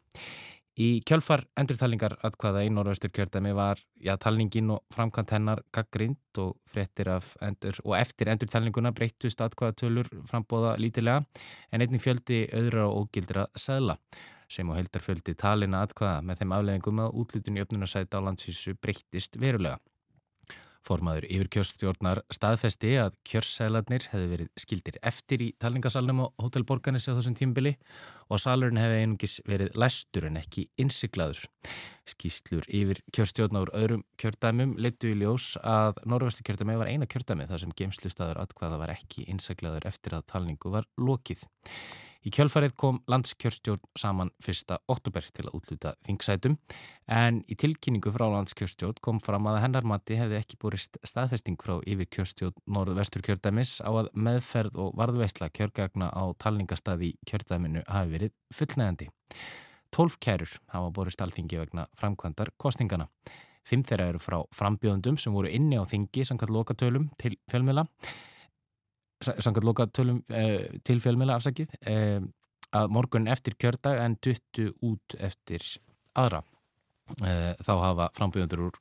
Í 0.74 1.03
kjölfar 1.06 1.44
endurtalningar 1.62 2.15
atkvaða 2.25 2.63
í 2.65 2.70
norðvestur 2.74 3.12
kjördæmi 3.13 3.51
var 3.53 3.77
já, 4.01 4.15
talningin 4.18 4.72
og 4.74 4.82
framkvæmt 4.96 5.34
hennar 5.36 5.62
gaggrind 5.75 6.39
og, 6.42 6.56
endur, 7.46 7.77
og 7.86 7.94
eftir 8.00 8.32
endurtalninguna 8.34 8.89
breyttust 8.98 9.44
atkvaðatölur 9.46 10.10
frambóða 10.25 10.74
lítilega 10.82 11.22
en 11.70 11.86
einnig 11.86 12.01
fjöldi 12.01 12.48
öðra 12.58 12.88
og 12.89 13.06
ógildra 13.06 13.46
segla 13.53 14.00
sem 14.50 14.70
og 14.70 14.80
heldar 14.80 15.06
fjöldi 15.06 15.38
talina 15.38 15.84
atkvaða 15.86 16.25
með 16.25 16.42
þeim 16.42 16.58
afleðingum 16.58 17.06
að 17.06 17.18
útlutun 17.22 17.58
í 17.58 17.63
öfnunarsæti 17.63 18.18
á 18.18 18.25
landsvísu 18.25 18.74
breyttist 18.82 19.38
verulega. 19.38 19.77
Formaður 20.83 21.23
yfir 21.31 21.47
kjörstjórnar 21.55 22.19
staðfesti 22.33 22.89
að 22.99 23.13
kjörssælarnir 23.29 24.09
hefði 24.11 24.25
verið 24.33 24.49
skildir 24.59 24.97
eftir 24.99 25.43
í 25.45 25.47
talningasalunum 25.63 26.25
á 26.27 26.27
Hotel 26.43 26.65
Borganes 26.67 27.07
á 27.07 27.15
þessum 27.15 27.37
tímbili 27.39 27.77
og 28.27 28.41
salurinn 28.43 28.81
hefði 28.81 28.97
einungis 28.99 29.37
verið 29.47 29.77
læstur 29.79 30.27
en 30.27 30.41
ekki 30.41 30.65
innsiklaður. 30.75 31.45
Skýslur 32.03 32.67
yfir 32.67 32.99
kjörstjórnar 33.15 33.69
úr 33.69 33.73
öðrum 33.79 34.03
kjördæmum 34.19 34.75
leittu 34.75 35.13
í 35.13 35.19
ljós 35.21 35.53
að 35.63 36.03
Norrvestu 36.03 36.43
kjördæmi 36.43 36.75
var 36.81 36.91
eina 36.91 37.07
kjördæmi 37.07 37.47
þar 37.47 37.63
sem 37.63 37.75
geimslustadur 37.79 38.43
atkvaða 38.43 38.81
var 38.83 38.91
ekki 38.97 39.23
innsiklaður 39.31 39.87
eftir 39.87 40.17
að 40.19 40.27
talningu 40.35 40.73
var 40.75 40.89
lokið. 40.99 41.47
Í 42.24 42.32
kjölfarið 42.32 42.77
kom 42.80 43.01
landskjörstjórn 43.12 43.82
saman 44.00 44.30
1. 44.39 44.70
oktober 44.88 45.25
til 45.36 45.44
að 45.44 45.58
útluta 45.58 45.92
þingsætum 46.08 46.56
en 47.12 47.42
í 47.51 47.58
tilkynningu 47.60 48.13
frá 48.15 48.24
landskjörstjórn 48.32 49.01
kom 49.03 49.20
fram 49.20 49.50
að 49.51 49.60
hennarmatti 49.65 50.15
hefði 50.22 50.39
ekki 50.39 50.60
búrist 50.62 50.96
staðfesting 51.03 51.60
frá 51.60 51.82
yfir 51.84 52.08
kjörstjórn 52.15 52.63
norð-vestur 52.77 53.25
kjördæmis 53.27 53.75
á 53.84 53.92
að 53.92 54.13
meðferð 54.15 54.80
og 54.86 54.96
varðveisla 55.03 55.51
kjörgagna 55.51 56.13
á 56.15 56.24
talningastadi 56.39 57.12
kjördæminu 57.27 57.84
hafi 57.92 58.15
verið 58.15 58.36
fullnægandi. 58.56 59.12
Tólf 59.92 60.15
kærur 60.24 60.60
hafa 60.72 60.96
búrist 60.96 61.22
alþingi 61.22 61.60
vegna 61.60 61.89
framkvæmdar 62.00 62.56
kostingana. 62.56 63.12
Fimm 63.68 63.84
þeirra 63.84 64.13
eru 64.13 64.24
frá 64.24 64.39
frambjöðundum 64.56 65.20
sem 65.20 65.36
voru 65.36 65.51
inni 65.51 65.75
á 65.75 65.84
þingi 65.84 66.24
samkvæmt 66.24 66.56
lokatölum 66.56 67.12
til 67.20 67.36
fjölmjöla 67.51 67.89
samkvæmt 69.24 69.68
loka 69.68 69.88
tölum 69.92 70.24
eh, 70.30 70.68
til 70.86 71.01
fjölmjöla 71.03 71.38
afsakið 71.39 71.75
eh, 71.89 72.20
að 72.74 72.94
morgun 72.94 73.30
eftir 73.32 73.56
kjördag 73.60 74.01
en 74.01 74.18
duttu 74.24 74.72
út 74.82 75.18
eftir 75.20 75.65
aðra. 76.18 76.44
Eh, 77.22 77.51
þá 77.62 77.74
hafa 77.82 78.10
frambjöðundur 78.18 78.68
úr, 78.70 78.77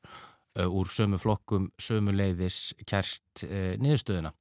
eh, 0.59 0.69
úr 0.69 0.89
sömu 0.89 1.19
flokkum, 1.21 1.71
sömu 1.79 2.15
leiðis 2.15 2.73
kært 2.87 3.45
eh, 3.49 3.75
niðurstöðuna. 3.83 4.33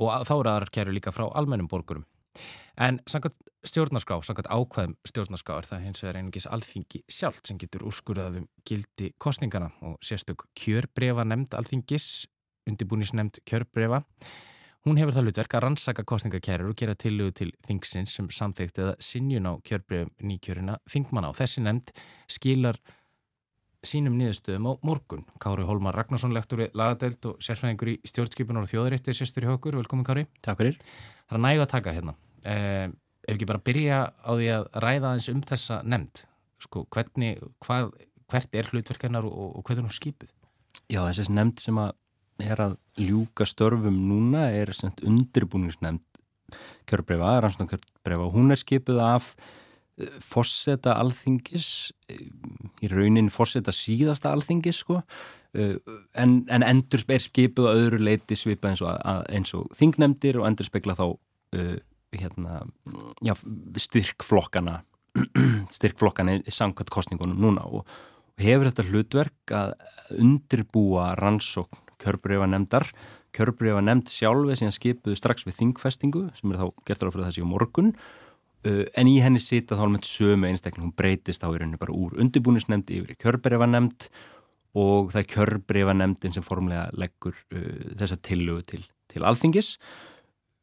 Og 0.00 0.12
þá 0.28 0.34
eru 0.36 0.52
aðrar 0.52 0.72
kæru 0.72 0.94
líka 0.94 1.12
frá 1.12 1.26
almennum 1.32 1.68
borgurum. 1.68 2.04
En 2.76 3.00
samkvæmt 3.08 3.36
stjórnarská, 3.66 4.18
samkvæmt 4.22 4.50
ákvæðum 4.52 4.96
stjórnarská 5.08 5.56
er 5.56 5.68
það 5.68 5.84
hins 5.86 6.02
vegar 6.04 6.18
einungis 6.20 6.46
alþingi 6.52 7.00
sjálft 7.08 7.48
sem 7.48 7.58
getur 7.58 7.86
úrskurðaðum 7.88 8.44
gildi 8.68 9.14
kostningana 9.18 9.70
og 9.80 9.96
sérstök 10.04 10.44
kjörbrefa 10.60 11.24
nefnd 11.24 11.56
alþingis, 11.56 12.26
undirbúnisnefnd 12.68 13.40
kjörbrefa. 13.48 14.02
Hún 14.86 15.00
hefur 15.00 15.16
það 15.16 15.24
hlutverk 15.26 15.54
að 15.58 15.62
rannsaka 15.64 16.02
kostningakærur 16.06 16.68
og 16.70 16.76
gera 16.78 16.92
tillögu 16.94 17.32
til 17.34 17.48
þingsins 17.66 18.12
sem 18.14 18.28
samþygt 18.30 18.76
eða 18.78 18.92
sinjun 19.02 19.48
á 19.50 19.58
kjörbrefum 19.66 20.12
nýkjörina 20.22 20.76
þingmanna 20.86 21.32
og 21.32 21.34
þessi 21.40 21.64
nefnd 21.64 21.90
skilar 22.30 22.78
sínum 23.82 24.14
niðurstöðum 24.14 24.68
á 24.70 24.72
morgun. 24.86 25.24
Kári 25.42 25.66
Holmar 25.66 25.98
Ragnarsson, 25.98 26.36
lektor 26.36 26.62
í 26.62 26.70
lagadelt 26.70 27.26
og 27.26 27.42
sérfæðingur 27.42 27.90
í 27.96 27.96
stjórnskipunar 28.06 28.62
og 28.62 28.70
þjóðarittir 28.70 29.18
sérstur 29.18 29.48
í 29.48 29.50
okkur. 29.56 29.80
Velkomin 29.82 30.06
Kári. 30.06 30.26
Takk 30.38 30.62
fyrir. 30.62 30.78
Það 31.26 31.40
er 31.40 31.44
nægu 31.48 31.66
að 31.66 31.70
taka 31.74 31.98
hérna. 31.98 32.16
Eh, 32.46 32.86
ef 33.26 33.34
ekki 33.34 33.50
bara 33.50 33.66
byrja 33.66 34.00
á 34.14 34.30
því 34.38 34.48
að 34.54 34.70
ræða 34.86 35.14
eins 35.16 35.30
um 35.34 35.42
þessa 35.50 35.82
nefnd. 35.82 36.26
Sko, 36.62 36.86
hvernig, 36.94 37.42
hvað, 37.66 37.90
hvert 38.30 38.54
er 38.54 38.70
hlutverkennar 38.70 39.26
og, 39.26 39.58
og 39.58 39.66
hvernig 39.66 39.90
hún 39.90 39.98
skipuð? 39.98 40.30
Já, 40.86 41.02
þessi 41.02 41.32
nefnd 41.34 41.66
sem 41.66 41.82
að 41.82 41.96
er 42.42 42.60
að 42.60 42.76
ljúka 43.00 43.46
störfum 43.48 43.96
núna 44.08 44.48
er 44.52 44.72
undirbúningsnefnd 45.02 46.02
kjörbrefa, 46.86 47.38
rannsóna 47.42 47.70
kjörbrefa 47.70 48.32
hún 48.34 48.54
er 48.54 48.60
skipuð 48.60 49.00
af 49.02 49.32
fórseta 50.20 50.94
alþingis 51.00 51.68
í 52.84 52.90
raunin 52.92 53.30
fórseta 53.32 53.72
síðasta 53.72 54.32
alþingis 54.34 54.82
sko. 54.84 55.00
En, 55.56 56.42
en 56.52 56.66
endur 56.66 57.04
er 57.08 57.22
skipuð 57.24 57.70
á 57.72 57.72
öðru 57.72 58.02
leiti 58.04 58.36
svipað 58.36 58.76
eins 58.76 59.54
og, 59.54 59.62
og 59.62 59.78
þingnemdir 59.78 60.40
og 60.42 60.50
endur 60.50 60.68
spekla 60.68 60.96
þá 60.98 61.06
uh, 61.08 61.78
hérna, 62.12 62.60
já, 63.24 63.32
styrkflokkana 63.80 64.82
styrkflokkana 65.78 66.36
í 66.42 66.52
samkvæmt 66.52 66.92
kostningunum 66.92 67.40
núna. 67.40 67.64
Og, 67.64 67.88
og 68.36 68.44
hefur 68.44 68.68
þetta 68.68 68.86
hlutverk 68.90 69.56
að 69.56 69.72
undirbúa 70.20 71.14
rannsókn 71.16 71.85
kjörbrefa 72.02 73.82
nefnd 73.84 74.12
sjálfi 74.12 74.56
sem 74.60 74.72
skipuðu 74.72 75.16
strax 75.18 75.44
við 75.48 75.58
þingfestingu 75.60 76.28
sem 76.36 76.52
er 76.52 76.62
þá 76.62 76.86
gert 76.88 77.04
áfrið 77.04 77.28
þessi 77.28 77.44
á 77.44 77.48
morgun 77.48 77.92
Uh, 78.66 78.86
en 78.98 79.06
í 79.06 79.18
henni 79.22 79.38
sita 79.42 79.76
þá 79.76 79.84
alveg 79.84 80.06
sömu 80.08 80.48
einstaklega, 80.48 80.86
hún 80.86 80.94
breytist 80.96 81.42
þá 81.42 81.50
í 81.52 81.58
rauninu 81.60 81.78
bara 81.78 81.94
úr 81.94 82.16
undirbúnisnefnd 82.22 82.88
yfir 82.96 83.12
í 83.12 83.18
kjörbrefanemnd 83.20 84.08
og 84.80 85.12
það 85.12 85.20
er 85.20 85.28
kjörbrefanemndin 85.34 86.34
sem 86.34 86.44
formlega 86.44 86.88
leggur 86.98 87.36
uh, 87.54 87.92
þessa 88.00 88.18
tillögu 88.26 88.64
til, 88.72 88.82
til 89.12 89.22
alþingis. 89.28 89.76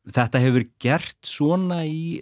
Þetta 0.09 0.41
hefur 0.43 0.67
gert 0.83 1.21
svona 1.29 1.83
í 1.87 2.19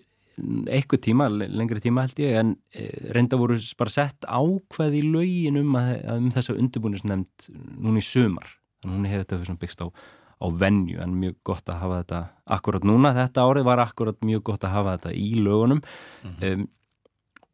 eitthvað 0.70 1.04
tíma, 1.08 1.28
lengri 1.32 1.82
tíma 1.84 2.06
held 2.06 2.22
ég, 2.22 2.38
en 2.44 2.54
uh, 2.54 3.10
reynda 3.16 3.40
voru 3.42 3.58
bara 3.80 3.96
sett 3.96 4.28
ákveð 4.28 5.00
í 5.00 5.06
laugin 5.08 5.62
um, 5.64 5.80
að, 5.80 5.96
um 6.18 6.30
þessa 6.36 6.60
undirbúnisnefnd 6.60 7.50
núna 7.80 8.04
í 8.04 8.06
sömar. 8.06 8.58
Þannig 8.82 8.98
hún 8.98 9.12
hefur 9.12 9.30
þetta 9.30 9.62
byggst 9.62 9.86
á 9.86 9.88
á 10.42 10.48
venju 10.50 11.00
en 11.02 11.16
mjög 11.22 11.40
gott 11.46 11.70
að 11.70 11.82
hafa 11.84 12.02
þetta 12.02 12.20
akkurat 12.58 12.86
núna, 12.88 13.14
þetta 13.16 13.46
árið 13.46 13.68
var 13.70 13.82
akkurat 13.84 14.22
mjög 14.26 14.46
gott 14.50 14.64
að 14.66 14.76
hafa 14.76 14.94
þetta 14.98 15.12
í 15.14 15.34
lögunum 15.38 15.82
mm 15.82 16.32
-hmm. 16.32 16.62
um, 16.62 16.70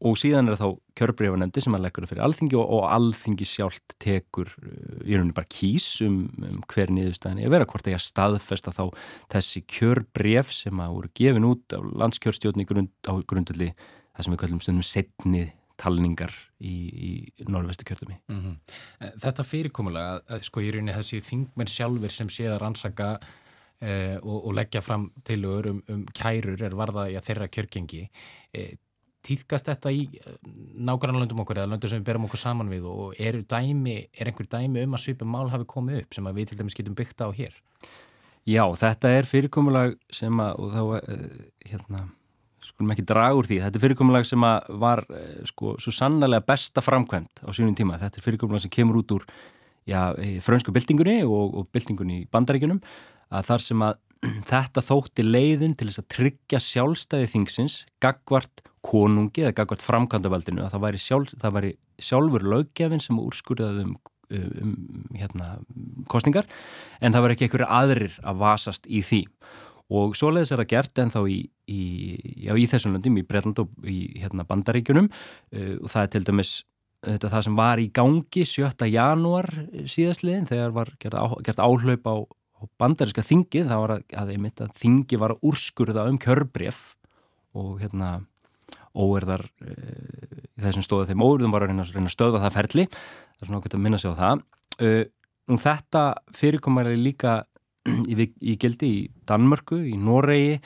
og 0.07 0.17
síðan 0.21 0.51
er 0.51 0.59
þá 0.61 0.77
kjörbrífanemdi 0.97 1.61
sem 1.61 1.73
að 1.73 1.83
leggur 1.83 2.05
það 2.05 2.11
fyrir 2.11 2.23
alþingi 2.23 2.57
og, 2.61 2.67
og 2.77 2.83
alþingi 2.93 3.45
sjálft 3.49 3.95
tekur 3.99 4.47
uh, 4.61 5.03
í 5.03 5.17
rauninni 5.17 5.35
bara 5.35 5.51
kýs 5.51 6.01
um, 6.05 6.29
um 6.37 6.61
hver 6.69 6.93
niðurstæðin 6.93 7.41
er 7.41 7.49
að 7.49 7.55
vera 7.57 7.65
hvort 7.65 7.87
ekki 7.87 7.99
að 7.99 8.07
staðfesta 8.07 8.71
þá 8.71 8.85
þessi 9.33 9.65
kjörbríf 9.65 10.53
sem 10.53 10.79
að 10.79 10.93
voru 10.95 11.13
gefin 11.13 11.49
út 11.49 11.65
á 11.75 11.81
landskjörstjóðni 11.81 12.65
grund, 12.69 12.93
á 13.09 13.13
grundulli 13.27 13.73
það 13.73 14.23
sem 14.23 14.33
við 14.33 14.41
kallum 14.43 14.61
stundum 14.61 14.85
setnið 14.85 15.51
talningar 15.77 16.33
í, 16.59 16.73
í 17.07 17.11
norðvestu 17.47 17.85
kjörðumi. 17.87 18.17
Mm 18.31 18.39
-hmm. 18.41 19.11
Þetta 19.23 19.45
fyrirkomulega, 19.45 20.21
að, 20.27 20.47
sko 20.47 20.63
ég 20.65 20.73
rauninni 20.75 20.95
þessi 20.95 21.21
þingmenn 21.25 21.71
sjálfur 21.71 22.13
sem 22.13 22.29
sé 22.33 22.49
að 22.49 22.59
rannsaka 22.63 23.11
eh, 23.81 24.17
og, 24.17 24.49
og 24.49 24.57
leggja 24.57 24.81
fram 24.81 25.11
tilur 25.23 25.69
um, 25.69 25.83
um 25.93 26.03
kærur 26.17 26.61
er 26.61 26.75
varða 26.75 27.07
í 27.11 27.17
að 27.17 27.29
þeirra 27.29 27.49
kjörgengi. 27.53 28.09
Eh, 28.53 28.75
týðkast 29.27 29.69
þetta 29.69 29.93
í 29.93 30.03
eh, 30.17 30.35
nákvæmlega 30.87 31.23
löndum 31.23 31.43
okkur 31.43 31.61
eða 31.61 31.71
löndur 31.73 31.91
sem 31.91 32.01
við 32.01 32.09
berum 32.09 32.27
okkur 32.27 32.41
saman 32.41 32.71
við 32.71 32.87
og 32.89 33.15
er, 33.19 33.41
dæmi, 33.41 33.97
er 34.13 34.31
einhver 34.31 34.49
dæmi 34.49 34.85
um 34.85 34.97
að 34.97 35.05
svipum 35.05 35.33
mál 35.33 35.49
hafi 35.53 35.67
komið 35.69 36.03
upp 36.03 36.17
sem 36.17 36.29
við 36.37 36.51
til 36.51 36.59
dæmis 36.61 36.77
getum 36.77 36.97
byggt 36.97 37.23
á 37.23 37.29
hér? 37.35 37.55
Já, 38.47 38.63
þetta 38.79 39.11
er 39.11 39.27
fyrirkomulega 39.27 39.97
sem 40.13 40.39
að, 40.39 40.53
og 40.63 40.71
þá, 40.71 40.83
eh, 41.11 41.71
hérna, 41.71 42.05
skulum 42.67 42.93
ekki 42.93 43.05
draga 43.07 43.37
úr 43.37 43.47
því, 43.49 43.61
þetta 43.65 43.79
er 43.79 43.85
fyrirkomulag 43.85 44.27
sem 44.27 44.47
var 44.83 45.03
eh, 45.09 45.43
sko 45.49 45.75
svo 45.81 45.93
sannlega 45.95 46.45
besta 46.47 46.83
framkvæmt 46.83 47.43
á 47.43 47.49
sínum 47.55 47.75
tíma, 47.77 47.99
þetta 48.01 48.19
er 48.19 48.25
fyrirkomulag 48.25 48.65
sem 48.65 48.73
kemur 48.73 49.01
út 49.01 49.15
úr 49.17 49.27
já, 49.87 50.11
frönsku 50.43 50.73
byltingunni 50.75 51.21
og, 51.25 51.55
og 51.61 51.71
byltingunni 51.73 52.23
í 52.23 52.27
bandaríkunum 52.31 52.81
að 53.31 53.49
þar 53.51 53.65
sem 53.65 53.85
að 53.87 54.03
þetta 54.51 54.83
þótti 54.83 55.25
leiðin 55.25 55.75
til 55.77 55.89
þess 55.89 56.01
að 56.03 56.09
tryggja 56.15 56.61
sjálfstæði 56.63 57.29
þingsins 57.33 57.79
gagvart 58.03 58.63
konungi 58.87 59.43
eða 59.43 59.55
gagvart 59.61 59.85
framkvæmdavaldinu 59.85 60.63
að 60.63 60.75
það 60.75 60.85
væri, 60.85 61.01
sjálf, 61.01 61.33
það 61.41 61.57
væri 61.57 61.71
sjálfur 62.01 62.45
löggefin 62.53 63.03
sem 63.03 63.19
úrskurðaði 63.19 63.87
um, 63.87 63.95
um 64.31 64.75
hérna, 65.17 65.55
kostningar 66.11 66.47
en 67.01 67.15
það 67.15 67.25
var 67.25 67.35
ekki 67.35 67.47
einhverju 67.47 67.69
aðrir 67.79 68.19
að 68.23 68.43
vasast 68.43 68.87
í 68.87 69.03
því 69.05 69.23
og 69.87 70.15
svoleiðis 70.19 70.51
er 70.51 70.61
það 70.61 70.71
gert 70.73 71.01
en 71.01 71.11
þá 71.13 71.19
í, 71.31 71.37
í, 71.71 71.83
í 72.51 72.65
þessum 72.69 72.95
löndum, 72.97 73.19
í 73.19 73.27
Breitland 73.27 73.61
og 73.63 73.87
í 73.87 73.99
hérna, 74.19 74.45
bandaríkunum 74.47 75.07
uh, 75.07 75.75
og 75.79 75.91
það 75.93 76.01
er 76.03 76.11
til 76.15 76.23
dæmis 76.27 76.53
þetta 77.07 77.31
það 77.31 77.45
sem 77.45 77.59
var 77.59 77.79
í 77.79 77.87
gangi 77.93 78.43
7. 78.49 78.89
janúar 78.91 79.47
síðastliðin 79.87 80.49
þegar 80.49 80.73
var 80.75 80.93
gert, 80.99 81.61
áhlaup 81.61 82.09
á, 82.09 82.15
á 82.25 82.61
bandaríska 82.81 83.23
þingið, 83.23 83.69
það 83.69 83.83
var 83.83 83.93
að, 83.95 84.07
að, 84.23 84.31
einmitt, 84.33 84.63
að 84.65 84.73
þingi 84.81 85.21
var 85.21 85.35
að 85.35 85.45
úrskurða 85.51 86.07
um 86.11 86.17
kjörbref 86.19 86.81
og 87.57 87.77
hérna 87.83 88.17
óerðar 88.97 89.45
uh, 89.63 90.41
í 90.57 90.65
þessum 90.65 90.83
stóðu 90.83 91.11
þeim 91.11 91.23
óerðum 91.23 91.53
var 91.53 91.63
að 91.63 91.71
reyna, 91.71 91.87
reyna 91.93 92.09
að 92.11 92.17
stöða 92.17 92.43
það 92.43 92.57
ferli 92.57 92.87
það 92.91 93.39
er 93.39 93.51
svona 93.51 93.61
okkur 93.61 93.77
að 93.77 93.85
minna 93.85 94.01
sig 94.01 94.11
á 94.11 94.19
það 94.19 94.43
og 95.47 95.61
þetta 95.63 96.01
fyrirkomari 96.35 96.97
líka 96.99 97.37
í, 97.87 98.27
í 98.27 98.57
gildi 98.59 98.89
í 98.89 98.99
Danmörku, 99.29 99.79
í 99.87 99.95
Noregi, 99.99 100.59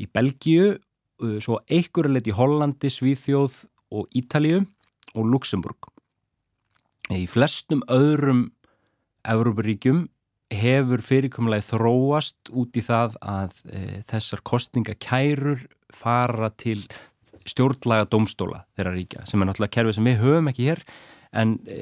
í 0.00 0.08
Belgíu, 0.08 0.72
uh, 0.76 1.36
svo 1.42 1.60
einhverjuleitt 1.68 2.30
í 2.30 2.36
Hollandi, 2.36 2.92
Svíþjóð 2.92 3.64
og 3.92 4.08
Ítalíu 4.16 4.62
og 5.14 5.28
Luxemburg. 5.28 5.90
Í 7.12 7.26
flestum 7.28 7.82
öðrum 7.92 8.46
Európaríkjum 9.28 10.06
hefur 10.52 11.02
fyrirkomlega 11.04 11.64
þróast 11.64 12.50
út 12.52 12.76
í 12.76 12.82
það 12.84 13.16
að 13.24 13.54
e, 13.70 13.80
þessar 14.08 14.42
kostningakærur 14.48 15.64
fara 15.94 16.50
til 16.60 16.82
stjórnlaga 17.48 18.06
domstóla 18.10 18.62
þeirra 18.76 18.94
ríkja 18.94 19.24
sem 19.28 19.40
er 19.40 19.48
náttúrulega 19.48 19.76
kerfið 19.78 19.98
sem 19.98 20.10
við 20.10 20.20
höfum 20.22 20.50
ekki 20.52 20.68
hér 20.68 20.82
en 21.42 21.54
e, 21.64 21.78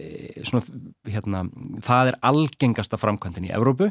svona, 0.47 0.63
hérna, 1.11 1.43
það 1.85 2.13
er 2.13 2.21
algengasta 2.31 3.01
framkvæmdinn 3.01 3.51
í 3.51 3.55
Evrópu 3.57 3.91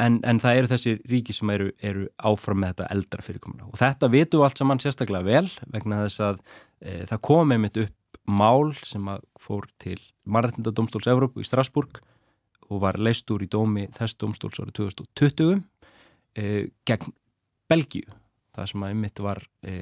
en, 0.00 0.20
en 0.26 0.40
það 0.42 0.60
eru 0.60 0.70
þessi 0.72 0.94
ríki 1.10 1.34
sem 1.36 1.50
eru, 1.54 1.68
eru 1.82 2.06
áfram 2.30 2.62
með 2.62 2.74
þetta 2.74 2.88
eldra 2.94 3.26
fyrirkomuna 3.26 3.68
og 3.68 3.78
þetta 3.80 4.10
vitum 4.12 4.40
við 4.40 4.48
allt 4.48 4.62
saman 4.62 4.82
sérstaklega 4.82 5.26
vel 5.26 5.50
vegna 5.74 6.00
þess 6.04 6.24
að 6.28 6.40
e, 6.80 6.96
það 7.10 7.22
kom 7.28 7.54
einmitt 7.54 7.80
upp 7.84 8.20
mál 8.24 8.72
sem 8.78 9.08
fór 9.40 9.68
til 9.82 9.98
Marrættindadómstóls 10.24 11.08
Evrópu 11.12 11.42
í 11.42 11.48
Strasburg 11.48 12.00
og 12.70 12.80
var 12.82 12.98
leist 13.00 13.28
úr 13.30 13.44
í 13.44 13.50
dómi 13.50 13.86
þess 13.94 14.16
dómstóls 14.20 14.60
árið 14.62 14.78
2020 14.80 15.58
e, 16.40 16.44
gegn 16.88 17.12
Belgíu. 17.70 18.06
Það 18.54 18.70
sem 18.70 18.84
að 18.84 18.92
einmitt 18.94 19.20
var 19.24 19.40
e, 19.66 19.74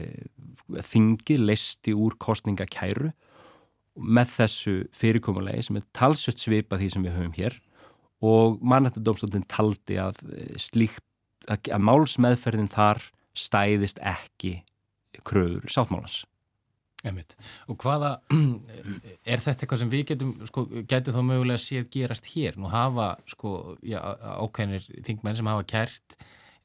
þingið 0.88 1.44
leisti 1.44 1.94
úr 1.94 2.16
kostningakæru 2.20 3.12
með 4.00 4.30
þessu 4.38 4.74
fyrirkomulegi 4.96 5.68
sem 5.68 5.78
er 5.78 5.88
talsvett 5.94 6.40
svipa 6.40 6.78
því 6.80 6.88
sem 6.94 7.06
við 7.06 7.18
höfum 7.18 7.36
hér 7.36 7.58
og 8.22 8.60
mannættadómsdóttin 8.62 9.46
taldi 9.50 9.98
að 10.00 10.20
eh, 10.30 10.52
slíkt, 10.60 11.04
að, 11.50 11.72
að 11.74 11.86
málsmeðferðin 11.88 12.70
þar 12.72 13.02
stæðist 13.38 13.98
ekki 14.04 14.60
kröður 15.26 15.66
sáttmálans. 15.72 16.22
Einmitt. 17.02 17.34
Og 17.66 17.76
hvaða, 17.82 18.12
er 19.32 19.42
þetta 19.42 19.64
eitthvað 19.64 19.80
sem 19.80 19.90
við 19.90 20.04
getum, 20.12 20.36
sko, 20.46 20.64
getum 20.88 21.16
þá 21.16 21.22
mögulega 21.26 21.62
séð 21.62 21.88
gerast 21.96 22.28
hér? 22.30 22.58
Nú 22.60 22.70
hafa, 22.70 23.16
sko, 23.32 23.74
já, 23.82 23.98
ákveðinir 24.38 24.86
þingmenn 25.08 25.40
sem 25.40 25.50
hafa 25.50 25.66
kært 25.72 26.16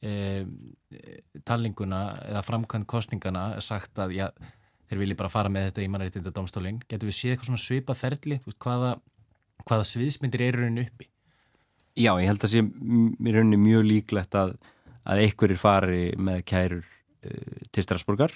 e, 0.06 0.46
talninguna 1.48 2.04
eða 2.28 2.46
framkvæmt 2.46 2.90
kostningana 2.92 3.48
sagt 3.66 3.98
að, 4.04 4.14
já, 4.20 4.28
þeir 4.92 5.02
vilji 5.02 5.18
bara 5.18 5.34
fara 5.34 5.52
með 5.52 5.72
þetta 5.72 5.88
í 5.88 5.92
mannættinda 5.96 6.36
domstólinn. 6.36 6.84
Getum 6.86 7.10
við 7.10 7.18
séð 7.18 7.34
eitthvað 7.34 7.52
svona 7.52 7.66
svipað 7.66 8.02
ferli? 8.04 8.42
Hvaða, 8.54 8.94
hvaða 9.66 9.92
sviðsmyndir 9.96 10.46
eru 10.52 10.68
henni 10.70 10.86
uppi? 10.86 11.10
Já, 11.98 12.12
ég 12.22 12.30
held 12.30 12.44
að 12.46 12.54
sé 12.54 12.62
mér 12.62 13.40
rauninni 13.40 13.58
mjög 13.62 13.88
líklegt 13.88 14.38
að, 14.38 14.54
að 15.08 15.24
einhverjir 15.26 15.62
fari 15.62 16.02
með 16.22 16.44
kærur 16.52 16.84
uh, 16.86 17.64
til 17.74 17.86
Strasburgar 17.86 18.36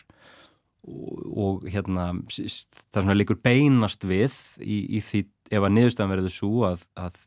og, 0.88 1.20
og 1.30 1.68
hérna 1.70 2.10
það 2.34 3.04
svona 3.04 3.18
líkur 3.18 3.42
beinast 3.44 4.08
við 4.10 4.34
í, 4.60 4.82
í 4.98 5.04
því 5.06 5.26
ef 5.52 5.68
að 5.68 5.76
niðurstæðan 5.76 6.14
verður 6.16 6.34
svo 6.34 6.66
að, 6.72 6.88
að 6.98 7.22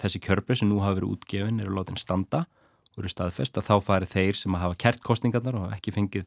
þessi 0.00 0.22
kjörbreyð 0.24 0.62
sem 0.62 0.70
nú 0.70 0.80
hafa 0.82 0.98
verið 0.98 1.14
útgefin 1.14 1.62
eru 1.62 1.76
látin 1.76 2.00
standa 2.00 2.44
og 2.90 3.02
eru 3.04 3.12
staðfest 3.12 3.58
að 3.60 3.68
þá 3.68 3.74
fari 3.86 4.08
þeir 4.10 4.38
sem 4.38 4.56
að 4.56 4.64
hafa 4.64 4.80
kert 4.84 5.04
kostningarnar 5.06 5.58
og 5.60 5.74
ekki 5.76 5.94
fengið 5.94 6.26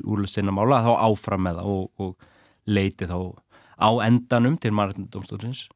úrlega 0.00 0.30
sinna 0.30 0.54
mála 0.54 0.82
þá 0.84 0.92
áfram 1.08 1.42
með 1.48 1.58
það 1.60 1.72
og, 1.72 1.88
og 1.98 2.70
leiti 2.70 3.08
þá 3.10 3.18
á 3.82 3.90
endanum 4.06 4.58
til 4.60 4.72
margindumstofnsins 4.76 5.66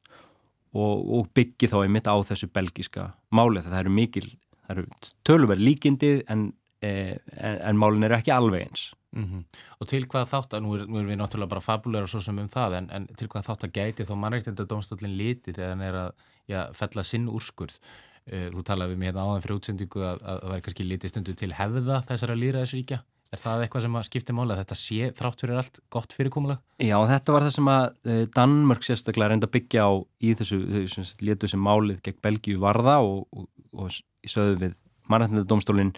og, 0.76 1.06
og 1.18 1.32
byggi 1.36 1.70
þá 1.72 1.78
einmitt 1.82 2.10
á 2.10 2.16
þessu 2.28 2.48
belgiska 2.52 3.10
máli 3.34 3.62
það 3.64 3.80
eru 3.80 3.94
mikil, 3.96 4.28
það 4.66 4.76
eru 4.76 4.86
tölverð 5.26 5.64
líkindi 5.64 6.12
en, 6.32 6.46
eh, 6.84 7.16
en, 7.36 7.58
en 7.70 7.80
málin 7.80 8.06
eru 8.08 8.18
ekki 8.18 8.34
alveg 8.34 8.66
eins. 8.66 8.90
Mm 9.16 9.24
-hmm. 9.24 9.44
Og 9.80 9.88
til 9.88 10.04
hvað 10.04 10.28
þátt 10.32 10.54
að, 10.54 10.62
nú, 10.62 10.74
er, 10.76 10.86
nú 10.86 10.98
erum 10.98 11.10
við 11.10 11.20
náttúrulega 11.20 11.54
bara 11.54 11.60
fabulegar 11.64 12.04
og 12.04 12.10
svo 12.10 12.20
sem 12.20 12.38
um 12.38 12.48
það 12.48 12.76
en, 12.78 12.90
en 12.90 13.06
til 13.06 13.28
hvað 13.28 13.46
þátt 13.48 13.64
að 13.64 13.72
gæti 13.78 14.04
þá 14.04 14.14
mannreitindadómstoflin 14.16 15.16
liti 15.16 15.52
þegar 15.52 15.70
hann 15.70 15.82
er 15.82 15.94
að 15.94 16.12
já, 16.48 16.72
fella 16.72 17.02
sinn 17.02 17.28
úrskurð? 17.28 17.78
Uh, 18.26 18.50
þú 18.50 18.62
talaði 18.66 18.94
um 18.94 19.02
hérna 19.02 19.22
áðan 19.22 19.42
fyrir 19.42 19.56
útsendingu 19.56 20.00
að 20.02 20.18
það 20.18 20.50
væri 20.50 20.62
kannski 20.62 20.84
litið 20.84 21.10
stundu 21.10 21.34
til 21.34 21.52
hefða 21.54 22.02
þessara 22.08 22.34
líraðisríkja 22.34 22.98
Er 23.36 23.42
það 23.42 23.62
eitthvað 23.66 23.84
sem 23.84 23.96
skiptir 24.08 24.36
mála 24.36 24.54
að 24.54 24.62
þetta 24.62 24.76
sé 24.80 25.10
þrátt 25.16 25.42
fyrir 25.42 25.60
allt 25.60 25.80
gott 25.92 26.14
fyrirkomulag? 26.16 26.60
Já, 26.80 26.96
þetta 27.10 27.34
var 27.34 27.44
það 27.44 27.54
sem 27.58 27.68
að 27.68 27.86
eh, 28.08 28.22
Danmörk 28.32 28.86
sérstaklega 28.86 29.32
reynda 29.32 29.48
að 29.50 29.54
byggja 29.58 29.84
á 29.84 29.92
í 30.24 30.32
þessu, 30.38 30.60
þessu 30.72 31.04
letu 31.28 31.50
sem 31.52 31.60
málið 31.60 32.00
gegn 32.06 32.22
Belgíu 32.24 32.62
varða 32.62 32.96
og, 33.04 33.26
og, 33.36 33.48
og 33.76 33.92
í 34.24 34.32
söðu 34.32 34.56
við 34.62 34.78
mannættinadómstólinn 35.12 35.92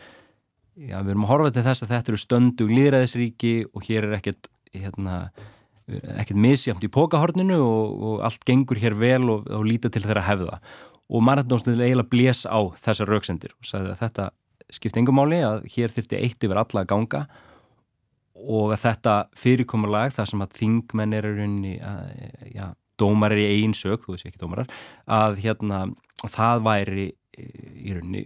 Já, 0.78 1.00
við 1.02 1.10
erum 1.10 1.24
að 1.26 1.32
horfa 1.32 1.54
til 1.54 1.64
þess 1.66 1.82
að 1.82 1.92
þetta 1.94 2.12
eru 2.12 2.20
stöndu 2.22 2.66
líðræðisríki 2.70 3.54
og 3.74 3.86
hér 3.88 4.06
er 4.06 4.18
ekkert 4.20 4.50
hérna, 4.70 5.16
ekkert 5.88 6.38
misjamt 6.38 6.84
í 6.86 6.90
pókahorninu 6.94 7.56
og, 7.58 7.96
og 8.10 8.20
allt 8.28 8.44
gengur 8.46 8.78
hér 8.78 8.94
vel 8.98 9.24
og, 9.32 9.48
líta 9.66 9.90
til 9.90 10.04
þeirra 10.04 10.26
hefða 10.28 10.60
og 11.08 11.24
mannættinadómstólinn 11.26 11.86
eiginlega 11.86 12.12
blés 12.12 12.44
á 12.46 12.58
þessar 12.78 13.10
rauksendir 13.10 13.56
og 13.58 13.66
sagði 13.66 13.94
að 13.94 14.02
þetta 14.04 14.28
skipt 14.72 14.98
engumáli 15.00 15.40
að 15.44 15.68
hér 15.72 15.92
þurfti 15.94 16.18
eitt 16.20 16.44
yfir 16.44 16.60
alla 16.60 16.82
að 16.84 16.90
ganga 16.90 17.22
og 18.38 18.74
að 18.74 18.82
þetta 18.84 19.14
fyrirkomulag 19.38 20.12
þar 20.14 20.30
sem 20.30 20.44
að 20.44 20.58
þingmenn 20.60 21.16
er 21.18 21.26
raunni, 21.26 21.78
að, 21.82 22.12
já, 22.54 22.66
dómar 23.00 23.34
er 23.34 23.42
í 23.42 23.48
einn 23.62 23.74
sög, 23.76 24.04
þú 24.04 24.14
veist 24.14 24.28
ekki 24.28 24.42
dómarar, 24.42 24.68
að 25.06 25.40
hérna 25.44 25.80
það 26.26 26.62
væri 26.66 27.08
í 27.38 27.96
raunni 27.96 28.22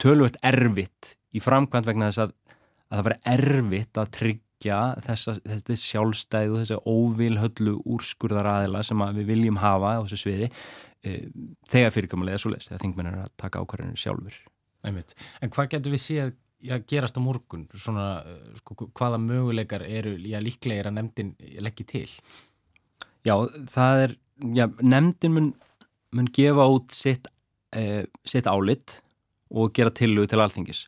tölvöld 0.00 0.36
erfitt 0.46 1.14
í 1.36 1.42
framkvæmt 1.44 1.88
vegna 1.88 2.10
þess 2.10 2.26
að, 2.26 2.34
að 2.88 3.00
það 3.00 3.08
væri 3.08 3.18
erfitt 3.34 4.00
að 4.00 4.12
tryggja 4.18 4.80
þessa, 5.06 5.36
þessi 5.46 5.78
sjálfstæðu 5.84 6.54
og 6.54 6.62
þessi 6.62 6.80
óvilhöllu 6.88 7.78
úrskurðaraðila 7.96 8.84
sem 8.86 9.08
við 9.20 9.32
viljum 9.32 9.60
hafa 9.62 9.96
á 9.96 10.02
þessu 10.02 10.22
sviði 10.24 10.50
e, 11.04 11.18
þegar 11.70 11.94
fyrirkomulega 11.94 12.40
er 12.40 12.44
svo 12.44 12.54
leiðist, 12.54 12.72
þegar 12.72 12.86
þingmenn 12.86 13.10
er 13.12 13.20
að 13.26 13.34
taka 13.38 13.62
ákvarðinu 13.62 14.00
sjálfur. 14.00 14.40
Einmitt. 14.86 15.14
En 15.42 15.50
hvað 15.54 15.72
getur 15.74 15.94
við 15.94 16.04
séð 16.04 16.36
að 16.74 16.84
gerast 16.90 17.18
á 17.18 17.22
morgun? 17.22 17.66
Svona, 17.74 18.06
eh, 18.26 18.58
sko, 18.60 18.88
hvaða 18.94 19.18
möguleikar 19.22 19.84
eru 19.86 20.16
já, 20.18 20.38
líklegir 20.42 20.90
að 20.90 20.96
nefndin 20.98 21.34
leggji 21.62 21.86
til? 21.86 22.08
Já, 23.26 23.34
það 23.66 24.04
er, 24.04 24.16
já, 24.54 24.66
nefndin 24.82 25.34
mun, 25.34 25.52
mun 26.12 26.30
gefa 26.32 26.66
út 26.66 26.94
sitt, 26.94 27.28
eh, 27.72 28.04
sitt 28.24 28.46
álit 28.46 29.00
og 29.50 29.72
gera 29.72 29.90
tillugu 29.90 30.28
til 30.28 30.38
alþingis. 30.38 30.86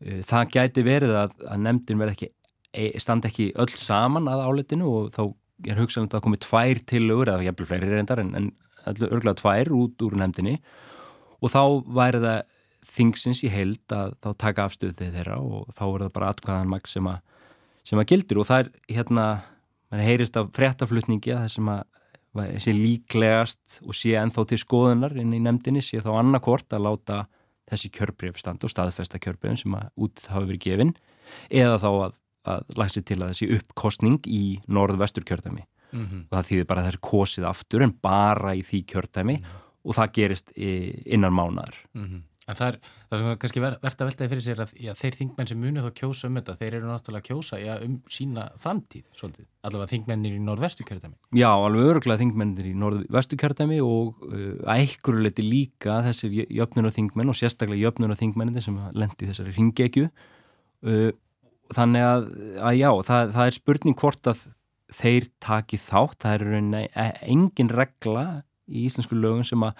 Eh, 0.00 0.22
það 0.22 0.52
gæti 0.54 0.84
verið 0.84 1.14
að, 1.16 1.36
að 1.48 1.62
nefndin 1.64 1.98
verð 1.98 2.14
ekki, 2.14 2.30
e, 2.72 2.98
standa 2.98 3.28
ekki 3.28 3.52
öll 3.56 3.72
saman 3.72 4.28
að 4.28 4.44
álitinu 4.44 4.86
og 4.86 5.10
þá 5.12 5.34
er 5.66 5.80
hugsanlega 5.80 6.20
að 6.20 6.26
komið 6.26 6.44
tvær 6.44 6.82
tillugur, 6.86 7.32
eða 7.32 7.46
jæfnvel 7.48 7.66
fleiri 7.66 7.88
reyndar 7.90 8.20
en, 8.22 8.34
en 8.38 8.52
örgulega 8.86 9.40
tvær 9.40 9.72
út 9.74 10.04
úr 10.06 10.14
nefndinni 10.16 10.60
og 11.42 11.50
þá 11.50 11.62
væri 11.98 12.20
það 12.22 12.38
þingsins 12.88 13.44
í 13.44 13.52
heild 13.52 13.94
að 13.94 14.14
þá 14.24 14.30
taka 14.44 14.66
afstöðið 14.68 15.14
þeirra 15.18 15.38
og 15.42 15.68
þá 15.76 15.84
er 15.86 16.04
það 16.04 16.12
bara 16.16 16.32
atkvæðan 16.32 16.72
magt 16.72 16.90
sem, 16.92 17.08
sem 17.84 18.00
að 18.00 18.10
gildir 18.12 18.40
og 18.40 18.48
það 18.48 18.64
er 18.64 18.70
hérna, 18.96 19.26
mann 19.90 20.04
heyrist 20.04 20.36
af 20.40 20.50
fréttaflutningi 20.56 21.34
að 21.34 21.44
það 21.44 21.54
sem 21.56 21.72
að 21.74 21.82
sé 22.62 22.74
líklegast 22.76 23.80
og 23.86 23.96
sé 23.96 24.14
ennþá 24.18 24.44
til 24.48 24.60
skoðunar 24.60 25.16
inn 25.18 25.34
í 25.34 25.40
nefndinni 25.42 25.82
sé 25.82 26.02
þá 26.04 26.12
annarkort 26.20 26.72
að 26.76 26.84
láta 26.86 27.18
þessi 27.68 27.90
kjörbreyf 27.92 28.38
standa 28.40 28.68
og 28.68 28.72
staðfesta 28.72 29.20
kjörbreyfum 29.22 29.58
sem 29.60 29.76
að 29.76 29.88
út 30.04 30.24
hafa 30.30 30.46
verið 30.46 30.64
gefin 30.64 30.94
eða 31.50 31.80
þá 31.82 31.88
að, 31.90 32.20
að 32.52 32.78
lagsi 32.80 33.02
til 33.04 33.18
að 33.20 33.32
þessi 33.32 33.50
uppkostning 33.58 34.20
í 34.30 34.44
norð-vestur 34.68 35.26
kjördæmi 35.28 35.64
mm 35.64 36.04
-hmm. 36.04 36.22
og 36.28 36.36
það 36.36 36.50
þýðir 36.50 36.68
bara 36.70 36.80
að 36.80 36.88
það 36.88 36.94
er 36.94 37.00
kosið 37.10 37.48
aftur 37.48 37.84
en 37.84 37.94
bara 38.02 38.54
í 38.54 38.62
því 38.62 38.84
kjördæmi 38.92 39.36
mm 39.36 39.44
-hmm. 39.44 39.66
og 39.84 39.94
það 39.98 40.12
gerist 40.12 40.52
innan 40.56 41.32
mánar 41.32 41.74
mm 41.94 42.04
-hmm. 42.04 42.22
En 42.48 42.56
það 42.56 42.70
er, 42.70 42.76
það 43.10 43.20
sem 43.20 43.38
kannski 43.42 43.62
verðt 43.62 44.02
að 44.02 44.08
veltaði 44.08 44.30
fyrir 44.32 44.44
sér 44.46 44.62
að 44.64 44.70
já, 44.80 44.92
þeir 44.96 45.16
þingmenn 45.18 45.50
sem 45.50 45.60
muni 45.60 45.82
þá 45.84 45.88
kjósa 46.00 46.30
um 46.30 46.38
þetta, 46.38 46.54
þeir 46.62 46.76
eru 46.78 46.88
náttúrulega 46.88 47.20
að 47.20 47.26
kjósa 47.28 47.60
já, 47.60 47.72
um 47.84 47.98
sína 48.14 48.46
framtíð, 48.62 49.04
svolítið, 49.18 49.48
allavega 49.68 49.92
þingmennir 49.92 50.38
í 50.38 50.40
norðvestu 50.46 50.86
kjörðami. 50.88 51.18
Já, 51.36 51.50
alveg 51.52 51.90
öruglega 51.92 52.22
þingmennir 52.22 52.70
í 52.70 52.74
norðvestu 52.80 53.38
kjörðami 53.42 53.82
og 53.84 54.24
uh, 54.32 55.14
leti 55.18 55.44
líka 55.44 56.00
þessir 56.08 56.40
jöfnur 56.48 56.88
og 56.88 56.96
þingmenn 56.96 57.34
og 57.34 57.36
sérstaklega 57.36 57.84
jöfnur 57.84 58.16
og 58.16 58.20
þingmennir 58.22 58.64
sem 58.64 58.80
lendi 58.96 59.28
þessari 59.28 59.52
ringegju. 59.58 60.08
Uh, 60.88 61.10
þannig 61.76 62.08
að, 62.08 62.28
að 62.64 62.80
já, 62.80 62.90
það, 63.12 63.36
það 63.36 63.50
er 63.50 63.58
spurning 63.60 64.00
hvort 64.00 64.32
að 64.32 64.44
þeir 64.98 65.28
taki 65.44 65.76
þátt, 65.76 66.22
það 66.24 66.48
er 66.48 67.24
engin 67.28 67.72
regla 67.76 68.28
í 68.68 68.86
íslensku 68.88 69.16
lögum 69.18 69.44
sem 69.44 69.64
að 69.66 69.76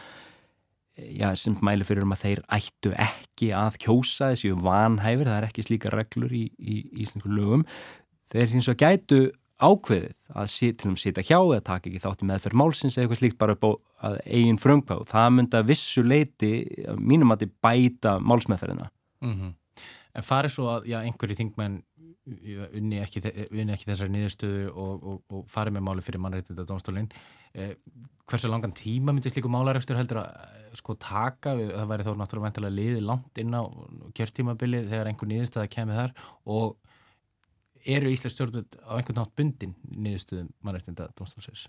já, 0.98 1.28
sem 1.38 1.56
mæli 1.64 1.86
fyrir 1.86 2.06
um 2.06 2.14
að 2.14 2.24
þeir 2.24 2.44
ættu 2.58 2.92
ekki 2.94 3.50
að 3.56 3.78
kjósa 3.84 4.32
þessi 4.32 4.54
vanhæfir, 4.62 5.28
það 5.30 5.40
er 5.40 5.48
ekki 5.48 5.66
slíka 5.66 5.92
reglur 5.94 6.32
í, 6.34 6.46
í, 6.58 6.78
í 6.82 7.04
íslensku 7.04 7.32
lögum. 7.32 7.66
Þeir 8.32 8.50
finnst 8.52 8.72
að 8.72 8.80
gætu 8.82 9.20
ákveðið 9.58 10.14
að 10.38 10.50
til 10.54 10.86
og 10.86 10.92
með 10.92 11.00
sita 11.02 11.24
hjá 11.26 11.38
eða 11.38 11.64
taka 11.66 11.90
ekki 11.90 12.02
þátti 12.02 12.26
meðferð 12.28 12.58
málsins 12.60 12.96
eða 12.96 13.06
eitthvað 13.06 13.20
slíkt 13.22 13.38
bara 13.40 13.56
upp 13.56 13.64
á 13.66 13.70
eigin 14.22 14.60
fröngpá 14.62 15.00
það 15.08 15.32
myndi 15.34 15.58
að 15.58 15.70
vissu 15.72 16.04
leiti 16.06 16.52
mínum 16.98 17.34
að 17.34 17.42
þið 17.42 17.54
bæta 17.66 18.12
málsmeðferðina. 18.22 18.90
Mm 19.24 19.34
-hmm. 19.34 19.54
En 20.14 20.26
farið 20.26 20.54
svo 20.54 20.68
að 20.70 20.86
já, 20.90 20.98
einhverju 21.02 21.38
þingmenn 21.40 21.82
unni 22.76 23.00
ekki, 23.02 23.22
ekki 23.24 23.88
þessari 23.88 24.12
niðurstöðu 24.14 24.70
og, 24.72 25.08
og, 25.12 25.18
og 25.32 25.44
farið 25.50 25.78
með 25.78 25.86
máli 25.88 26.04
fyrir 26.04 26.22
mannreitinda 26.22 26.66
domstólinn 26.68 27.08
eh, 27.54 27.74
hversu 28.28 28.50
langan 28.50 28.74
tíma 28.76 29.14
myndi 29.14 29.32
slíku 29.32 29.50
málaregstur 29.52 29.98
heldur 29.98 30.22
að 30.22 30.28
eh, 30.44 30.76
sko 30.78 30.96
taka? 31.00 31.54
Það 31.56 31.90
væri 31.92 32.06
þó 32.06 32.12
náttúrulega 32.12 32.46
vantilega 32.46 32.76
liði 32.76 33.00
langt 33.04 33.40
inn 33.40 33.56
á 33.56 33.62
kjörtímabilið 34.18 34.92
þegar 34.92 35.10
einhver 35.10 35.30
niðurstöða 35.32 35.72
kemur 35.72 36.00
þar. 36.02 36.14
Og 36.52 36.76
eru 37.88 38.12
Íslands 38.12 38.36
stjórnvöld 38.36 38.78
á 38.84 38.92
einhvern 38.98 39.20
nátt 39.22 39.34
bundin 39.38 39.74
niðurstöðum 39.88 40.50
mannreitinda 40.66 41.08
domstólsins? 41.18 41.68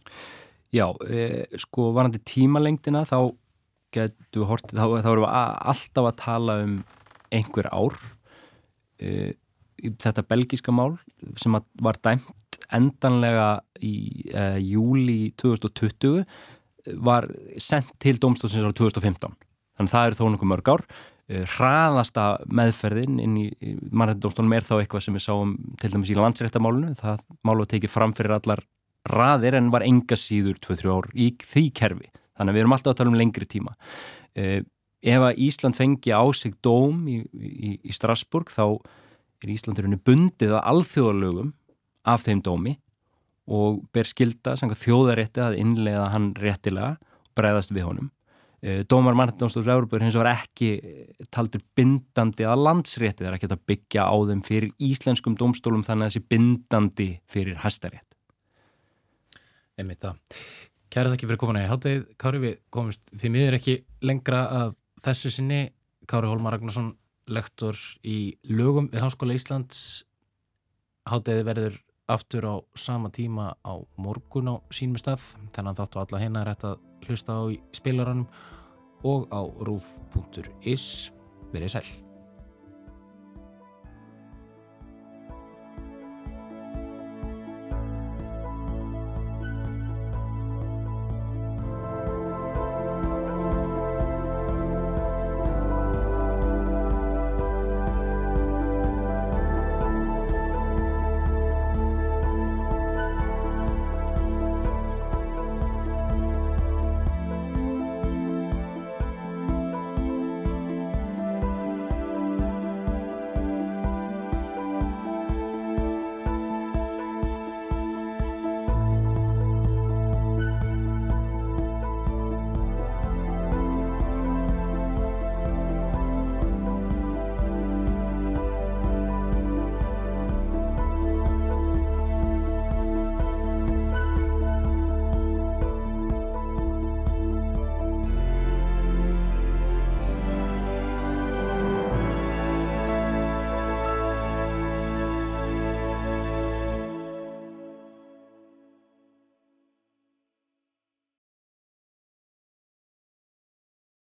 Já, 0.76 0.86
eh, 1.08 1.46
sko 1.58 1.90
varandi 1.96 2.20
tímalengdina 2.22 3.06
þá 3.08 3.32
getur 3.96 4.50
hortið, 4.50 4.78
þá, 4.78 5.02
þá 5.02 5.12
erum 5.12 5.26
við 5.26 5.32
alltaf 5.74 6.10
að 6.12 6.18
tala 6.20 6.58
um 6.66 6.80
einhver 7.34 7.70
ár. 7.72 7.96
Eh, 9.00 9.32
þetta 10.00 10.26
belgíska 10.28 10.74
mál 10.76 10.98
sem 11.40 11.56
var 11.82 12.00
dæmt 12.04 12.60
endanlega 12.76 13.60
í 13.82 13.96
uh, 14.34 14.58
júli 14.62 15.32
2020 15.40 16.24
var 17.06 17.28
sendt 17.62 17.92
til 18.02 18.18
domstofsins 18.22 18.66
á 18.66 18.72
2015 18.74 19.34
þannig 19.80 19.90
að 19.90 19.94
það 19.94 20.10
eru 20.10 20.20
þó 20.20 20.26
nokkuð 20.34 20.52
mörg 20.52 20.72
ár. 20.74 20.84
Uh, 21.30 21.44
hraðasta 21.56 22.26
meðferðin 22.46 23.20
inn 23.24 23.38
í, 23.42 23.46
mannrættindómstónum 23.90 24.58
er 24.58 24.68
þá 24.68 24.76
eitthvað 24.80 25.06
sem 25.06 25.18
við 25.18 25.26
sáum 25.26 25.56
til 25.82 25.94
dæmis 25.94 26.14
í 26.14 26.18
landsréttamálunu 26.20 26.96
það 27.00 27.24
málu 27.46 27.66
að 27.66 27.74
tekið 27.76 27.94
fram 27.94 28.16
fyrir 28.18 28.38
allar 28.38 28.64
raðir 29.10 29.58
en 29.58 29.72
var 29.74 29.86
enga 29.88 30.18
síður 30.20 30.60
2-3 30.66 30.94
ár 30.94 31.10
í 31.16 31.32
því 31.42 31.66
kerfi. 31.78 32.12
Þannig 32.38 32.52
að 32.52 32.58
við 32.58 32.64
erum 32.64 32.76
alltaf 32.76 32.94
að 32.94 33.00
tala 33.02 33.14
um 33.14 33.20
lengri 33.20 33.50
tíma. 33.50 33.76
Uh, 34.38 34.62
ef 35.00 35.26
að 35.30 35.44
Ísland 35.46 35.78
fengi 35.80 36.12
á 36.12 36.24
sig 36.36 36.58
dóm 36.66 37.06
í, 37.08 37.22
í, 37.34 37.78
í 37.88 37.96
Strasburg 37.96 38.52
þá 38.52 38.66
er 39.44 39.54
Íslandurinn 39.54 40.00
bundið 40.06 40.56
að 40.58 40.66
alþjóðalögum 40.74 41.52
af 42.10 42.24
þeim 42.26 42.44
dómi 42.46 42.78
og 43.50 43.82
ber 43.94 44.08
skilda 44.08 44.56
þjóðarétti 44.58 45.42
að 45.42 45.60
innlega 45.62 46.10
hann 46.14 46.32
réttilega 46.38 46.98
og 47.00 47.36
breyðast 47.40 47.74
við 47.74 47.88
honum. 47.88 48.12
Eh, 48.60 48.84
dómar 48.84 49.16
mannættinámsdóðs 49.16 49.70
Európa 49.72 50.02
hins 50.04 50.18
var 50.20 50.34
ekki 50.34 50.74
taldur 51.32 51.64
bindandi 51.80 52.44
að 52.44 52.66
landsrétti, 52.68 53.24
það 53.24 53.30
er 53.30 53.38
ekki 53.38 53.48
að 53.54 53.66
byggja 53.72 54.04
á 54.04 54.16
þeim 54.30 54.42
fyrir 54.44 54.74
íslenskum 54.84 55.38
dómstólum 55.40 55.86
þannig 55.88 56.10
að 56.10 56.12
þessi 56.12 56.30
bindandi 56.34 57.10
fyrir 57.32 57.62
hæstarétt. 57.64 58.18
Emið 59.80 60.02
það. 60.04 60.20
Kæra 60.92 61.14
þakki 61.14 61.30
fyrir 61.30 61.40
komuna 61.40 61.64
í 61.64 61.70
háttegið. 61.70 62.06
Kári 62.20 62.42
við 62.44 62.56
komumst 62.74 63.12
því 63.16 63.32
miður 63.32 63.58
ekki 63.60 63.78
lengra 64.04 64.42
að 64.60 64.76
þessu 65.06 65.32
sinni. 65.32 65.62
Kári 66.10 66.28
Hólmar 66.28 66.58
Ragnarsson 66.58 66.92
lektor 67.34 67.78
í 68.04 68.36
lögum 68.50 68.90
við 68.92 69.06
Háskóla 69.06 69.38
Íslands. 69.38 70.04
Hátteði 71.10 71.46
verður 71.48 71.80
aftur 72.10 72.48
á 72.50 72.56
sama 72.76 73.12
tíma 73.14 73.54
á 73.62 73.74
morgun 74.02 74.52
á 74.52 74.56
sínum 74.74 75.00
stað. 75.00 75.24
Þannig 75.56 75.72
að 75.72 75.82
þáttu 75.84 76.04
alla 76.04 76.22
hérna 76.26 76.44
er 76.44 76.54
hægt 76.54 76.68
að 76.70 76.84
hlusta 77.08 77.38
á 77.38 77.44
í 77.54 77.62
spilaranum 77.76 78.28
og 79.08 79.30
á 79.32 79.42
rúf.is 79.64 80.86
verið 81.54 81.76
sæl 81.78 82.09